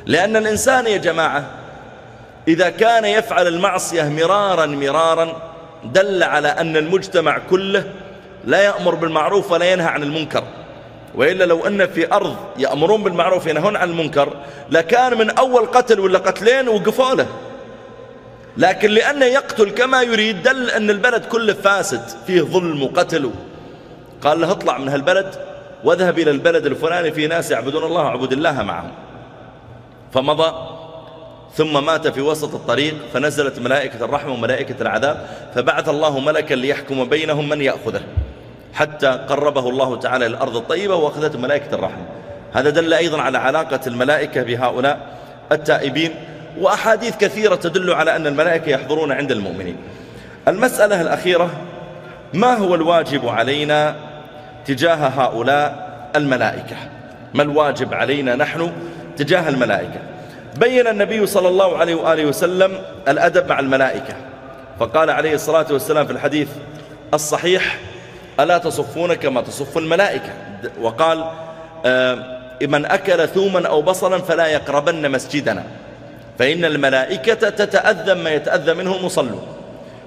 [0.05, 1.45] لأن الإنسان يا جماعة
[2.47, 5.41] إذا كان يفعل المعصية مرارا مرارا
[5.83, 7.83] دل على أن المجتمع كله
[8.45, 10.43] لا يأمر بالمعروف ولا ينهى عن المنكر.
[11.15, 14.33] وإلا لو أن في أرض يأمرون بالمعروف ينهون عن المنكر
[14.69, 17.27] لكان من أول قتل ولا قتلين وقفوا له.
[18.57, 23.31] لكن لأنه يقتل كما يريد دل أن البلد كله فاسد فيه ظلم وقتل.
[24.21, 25.35] قال له اطلع من هالبلد
[25.83, 28.91] واذهب إلى البلد الفلاني في ناس يعبدون الله وعبد الله معهم.
[30.13, 30.53] فمضى
[31.55, 37.49] ثم مات في وسط الطريق فنزلت ملائكة الرحمة وملائكة العذاب فبعث الله ملكا ليحكم بينهم
[37.49, 38.01] من يأخذه
[38.73, 42.05] حتى قربه الله تعالى الأرض الطيبة وأخذته ملائكة الرحمة.
[42.53, 45.17] هذا دل أيضا على علاقة الملائكة بهؤلاء
[45.51, 46.11] التائبين
[46.59, 49.75] وأحاديث كثيرة تدل على أن الملائكة يحضرون عند المؤمنين.
[50.47, 51.49] المسألة الأخيرة
[52.33, 53.95] ما هو الواجب علينا
[54.65, 56.75] تجاه هؤلاء الملائكة؟
[57.33, 58.71] ما الواجب علينا نحن
[59.17, 60.12] تجاه الملائكة؟
[60.57, 64.13] بين النبي صلى الله عليه وآله وسلم الأدب مع الملائكة.
[64.79, 66.47] فقال عليه الصلاة والسلام في الحديث
[67.13, 67.79] الصحيح
[68.39, 70.33] ألا تصفون كما تصف الملائكة؟
[70.81, 71.25] وقال
[71.85, 75.63] آه، من أكل ثوما أو بصلا فلا يقربن مسجدنا.
[76.39, 79.47] فإن الملائكة تتأذى ما يتأذى منه المصلون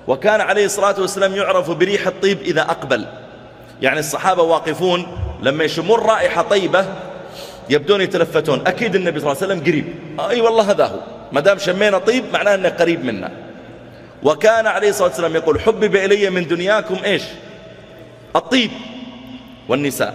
[0.06, 3.06] وكان عليه الصلاة والسلام يعرف بريح الطيب إذا أقبل.
[3.82, 5.06] يعني الصحابة واقفون
[5.42, 6.86] لما يشمون رائحة طيبة
[7.70, 8.66] يبدون يتلفتون.
[8.66, 9.84] أكيد النبي صلى الله عليه وسلم قريب.
[10.30, 10.98] أي والله هذا هو.
[11.32, 13.30] ما دام شمينا طيب معناه أنه قريب منا.
[14.22, 17.22] وكان عليه الصلاة والسلام يقول حبب إلي من دنياكم إيش؟
[18.36, 18.70] الطيب
[19.68, 20.14] والنساء.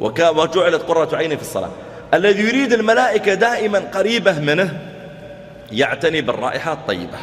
[0.00, 1.70] وجعلت قرة عيني في الصلاة.
[2.14, 4.78] الذي يريد الملائكة دائما قريبة منه
[5.72, 7.18] يعتني بالرائحة الطيبة.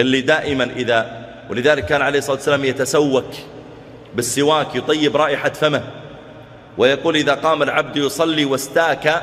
[0.00, 3.30] اللي دائما إذا ولذلك كان عليه الصلاة والسلام يتسوك
[4.14, 5.82] بالسواك يطيب رائحة فمه.
[6.78, 9.22] ويقول إذا قام العبد يصلي واستاك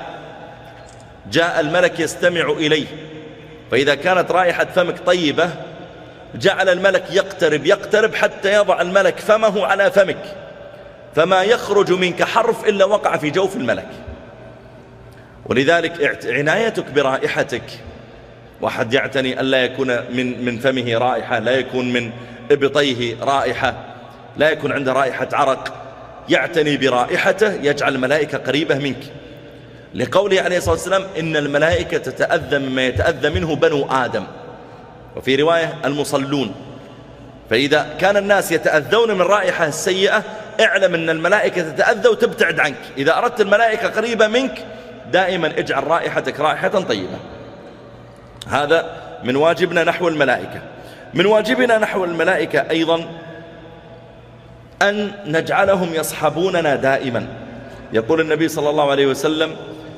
[1.32, 2.86] جاء الملك يستمع إليه.
[3.72, 5.50] فإذا كانت رائحة فمك طيبة
[6.36, 10.36] جعل الملك يقترب يقترب حتى يضع الملك فمه على فمك.
[11.16, 13.90] فما يخرج منك حرف إلا وقع في جوف الملك.
[15.46, 17.64] ولذلك عنايتك برائحتك.
[18.62, 22.12] واحد يعتني ألا يكون من, من فمه رائحة لا يكون من
[22.52, 23.74] إبطيه رائحة
[24.38, 25.83] لا يكون عنده رائحة عرق.
[26.30, 29.04] يعتني برائحته يجعل الملائكة قريبة منك.
[29.96, 34.24] لقوله عليه الصلاة والسلام إن الملائكة تتأذى مما يتأذى منه بنو آدم.
[35.16, 36.56] وفي رواية المصلون.
[37.50, 40.24] فإذا كان الناس يتأذون من رائحة السيئة
[40.62, 42.76] اعلم أن الملائكة تتأذى وتبتعد عنك.
[42.98, 44.66] إذا أردت الملائكة قريبة منك
[45.12, 47.18] دائما اجعل رائحتك رائحة طيبة.
[48.48, 50.62] هذا من واجبنا نحو الملائكة.
[51.14, 53.06] من واجبنا نحو الملائكة أيضا
[54.82, 57.28] أن نجعلهم يصحبوننا دائما.
[57.94, 59.56] يقول النبي صلى الله عليه وسلم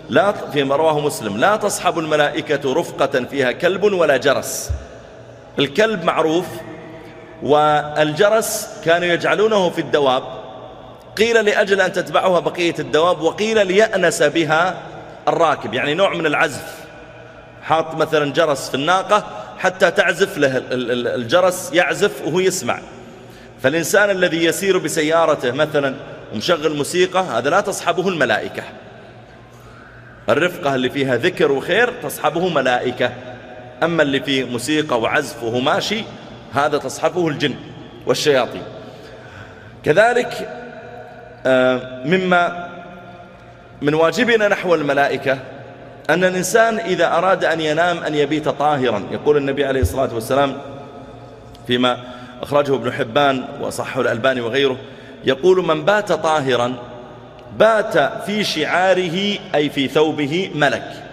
[0.09, 4.69] لا فيما رواه مسلم لا تصحب الملائكة رفقة فيها كلب ولا جرس.
[5.59, 6.45] الكلب معروف
[7.43, 10.23] والجرس كانوا يجعلونه في الدواب.
[11.17, 14.77] قيل لأجل أن تتبعها بقية الدواب وقيل ليأنس بها
[15.27, 16.75] الراكب يعني نوع من العزف.
[17.63, 19.23] حاط مثلا جرس في الناقة
[19.57, 22.79] حتى تعزف له الجرس يعزف وهو يسمع.
[23.63, 25.95] فالإنسان الذي يسير بسيارته مثلا
[26.33, 28.63] ومشغل موسيقى هذا لا تصحبه الملائكة.
[30.29, 33.11] الرفقة اللي فيها ذكر وخير تصحبه ملائكة.
[33.83, 36.03] أما اللي فيه موسيقى وعزف وهو ماشي
[36.53, 37.55] هذا تصحبه الجن
[38.05, 38.63] والشياطين.
[39.83, 40.49] كذلك
[41.45, 42.69] آه، مما
[43.81, 45.39] من واجبنا نحو الملائكة
[46.09, 49.03] أن الإنسان إذا أراد أن ينام أن يبيت طاهرا.
[49.11, 50.57] يقول النبي عليه الصلاة والسلام
[51.67, 54.77] فيما أخرجه ابن حبان وصحه الألباني وغيره
[55.23, 56.73] يقول من بات طاهرا
[57.57, 61.03] بات في شعاره أي في ثوبه ملك.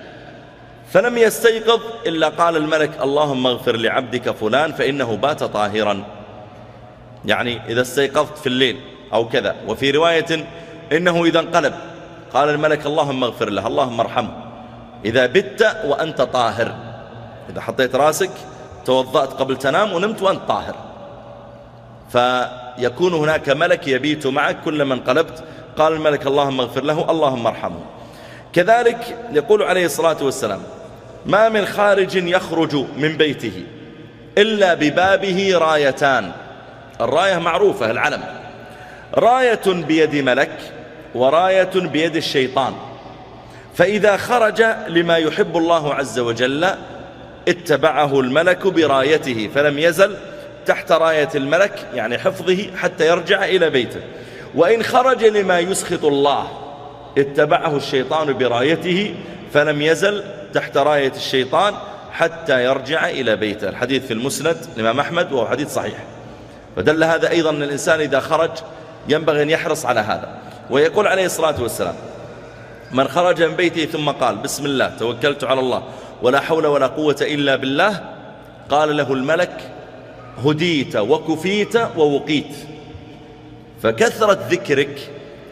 [0.92, 6.04] فلم يستيقظ إلا قال الملك اللهم اغفر لعبدك فلان فإنه بات طاهرا.
[7.24, 8.80] يعني إذا استيقظت في الليل
[9.12, 9.56] أو كذا.
[9.68, 10.46] وفي رواية
[10.92, 11.74] إنه إذا انقلب.
[12.34, 14.30] قال الملك اللهم اغفر له اللهم ارحمه.
[15.04, 16.74] إذا بت وأنت طاهر.
[17.50, 18.30] إذا حطيت راسك
[18.84, 20.91] توضأت قبل تنام ونمت وأنت طاهر.
[22.12, 25.44] فيكون هناك ملك يبيت معك كلما انقلبت
[25.76, 27.80] قال الملك اللهم اغفر له اللهم ارحمه.
[28.52, 30.60] كذلك يقول عليه الصلاة والسلام
[31.26, 33.64] ما من خارج يخرج من بيته
[34.38, 36.32] إلا ببابه رايتان.
[37.00, 38.22] الراية معروفة العلم.
[39.14, 40.58] راية بيد ملك
[41.14, 42.74] وراية بيد الشيطان.
[43.74, 46.70] فإذا خرج لما يحب الله عز وجل
[47.48, 50.16] اتبعه الملك برايته فلم يزل
[50.66, 54.00] تحت راية الملك يعني حفظه حتى يرجع إلى بيته.
[54.54, 56.48] وإن خرج لما يسخط الله
[57.18, 59.14] اتبعه الشيطان برايته
[59.52, 61.74] فلم يزل تحت راية الشيطان
[62.12, 63.68] حتى يرجع إلى بيته.
[63.68, 66.04] الحديث في المسند الإمام أحمد وهو حديث صحيح.
[66.76, 68.50] فدل هذا أيضا أن الإنسان إذا خرج
[69.08, 70.38] ينبغي أن يحرص على هذا.
[70.70, 71.94] ويقول عليه الصلاة والسلام
[72.92, 75.82] من خرج من بيته ثم قال بسم الله توكلت على الله
[76.22, 78.00] ولا حول ولا قوة إلا بالله
[78.70, 79.72] قال له الملك
[80.44, 82.56] هديت وكفيت ووقيت.
[83.82, 85.10] فكثرة ذكرك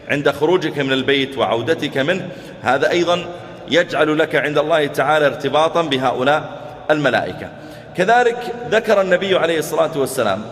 [0.09, 2.29] عند خروجك من البيت وعودتك منه
[2.61, 3.25] هذا أيضا
[3.69, 6.61] يجعل لك عند الله تعالى ارتباطا بهؤلاء
[6.91, 7.49] الملائكة.
[7.97, 10.45] كذلك ذكر النبي عليه الصلاة والسلام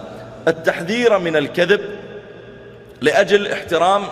[0.48, 1.82] التحذير من الكذب
[3.02, 4.04] لأجل احترام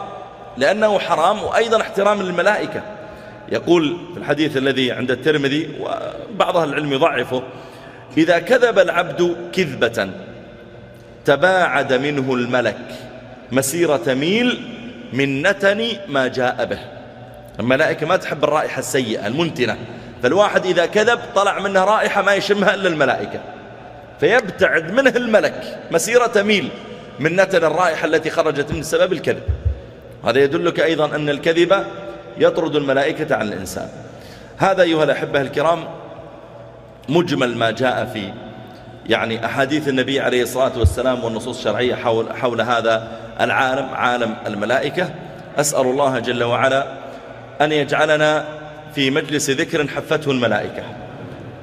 [0.57, 2.81] لأنه حرام وأيضا احترام للملائكة.
[3.51, 7.43] يقول في الحديث الذي عند الترمذي وبعض العلم يضعفه
[8.17, 10.09] إذا كذب العبد كذبة
[11.25, 12.85] تباعد منه الملك
[13.51, 14.61] مسيرة ميل
[15.13, 16.79] من نتن ما جاء به.
[17.59, 19.77] الملائكة ما تحب الرائحة السيئة المنتنة.
[20.23, 23.39] فالواحد إذا كذب طلع منه رائحة ما يشمها إلا الملائكة.
[24.19, 26.69] فيبتعد منه الملك مسيرة ميل
[27.19, 29.43] من نتن الرائحة التي خرجت من سبب الكذب.
[30.25, 31.83] هذا يدلك أيضا أن الكذب
[32.37, 33.89] يطرد الملائكة عن الإنسان.
[34.57, 35.96] هذا أيها الأحبة الكرام
[37.09, 38.33] مجمل ما جاء في
[39.09, 43.07] يعني أحاديث النبي عليه الصلاة والسلام والنصوص الشرعية حول, حول هذا
[43.41, 45.09] العالم عالم الملائكة.
[45.57, 46.87] أسأل الله جل وعلا
[47.61, 48.45] أن يجعلنا
[48.95, 50.83] في مجلس ذكر حفته الملائكة.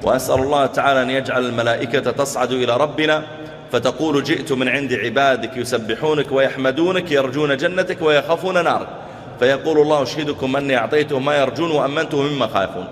[0.03, 3.23] وأسأل الله تعالى أن يجعل الملائكة تصعد إلى ربنا
[3.71, 8.87] فتقول جئت من عند عبادك يسبحونك ويحمدونك يرجون جنتك ويخافون نارك.
[9.39, 12.87] فيقول الله أشهدكم أني أعطيتهم ما يرجون وأمنتهم مما خافون.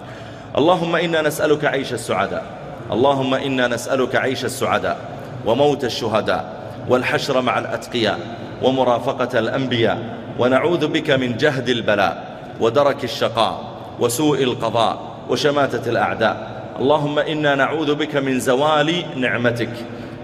[0.57, 2.43] اللهم إنا نسألك عيش السعداء.
[2.91, 4.97] اللهم إنا نسألك عيش السعداء
[5.45, 6.45] وموت الشهداء
[6.89, 8.19] والحشر مع الأتقياء
[8.61, 16.63] ومرافقة الأنبياء ونعوذ بك من جهد البلاء ودرك الشقاء وسوء القضاء وشماتة الأعداء.
[16.79, 19.73] اللهم إنا نعوذ بك من زوال نعمتك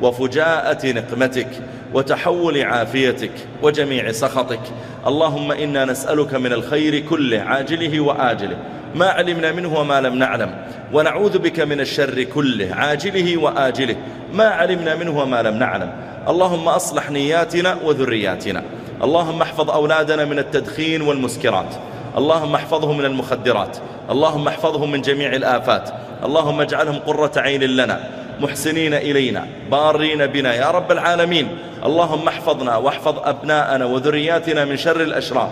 [0.02, 1.50] وفجاءة نقمتك
[1.94, 3.32] وتحول عافيتك
[3.64, 4.62] وجميع سخطك.
[5.08, 8.58] اللهم إنا نسألك من الخير كله عاجله وآجله.
[8.96, 10.56] ما علمنا منه وما لم نعلم.
[10.94, 13.96] ونعوذ بك من الشر كله عاجله وآجله.
[14.34, 15.92] ما علمنا منه وما لم نعلم.
[16.28, 18.64] اللهم أصلح نياتنا وذرياتنا.
[19.04, 21.76] اللهم احفظ أولادنا من التدخين والمسكرات.
[22.18, 23.78] اللهم احفظهم من المخدرات.
[24.10, 25.90] اللهم احفظهم من جميع الآفات.
[26.24, 28.00] اللهم اجعلهم قرة عين لنا
[28.40, 31.48] محسنين إلينا بارين بنا يا رب العالمين.
[31.86, 35.50] اللهم احفظنا واحفظ أبناءنا وذرياتنا من شر الأشرار.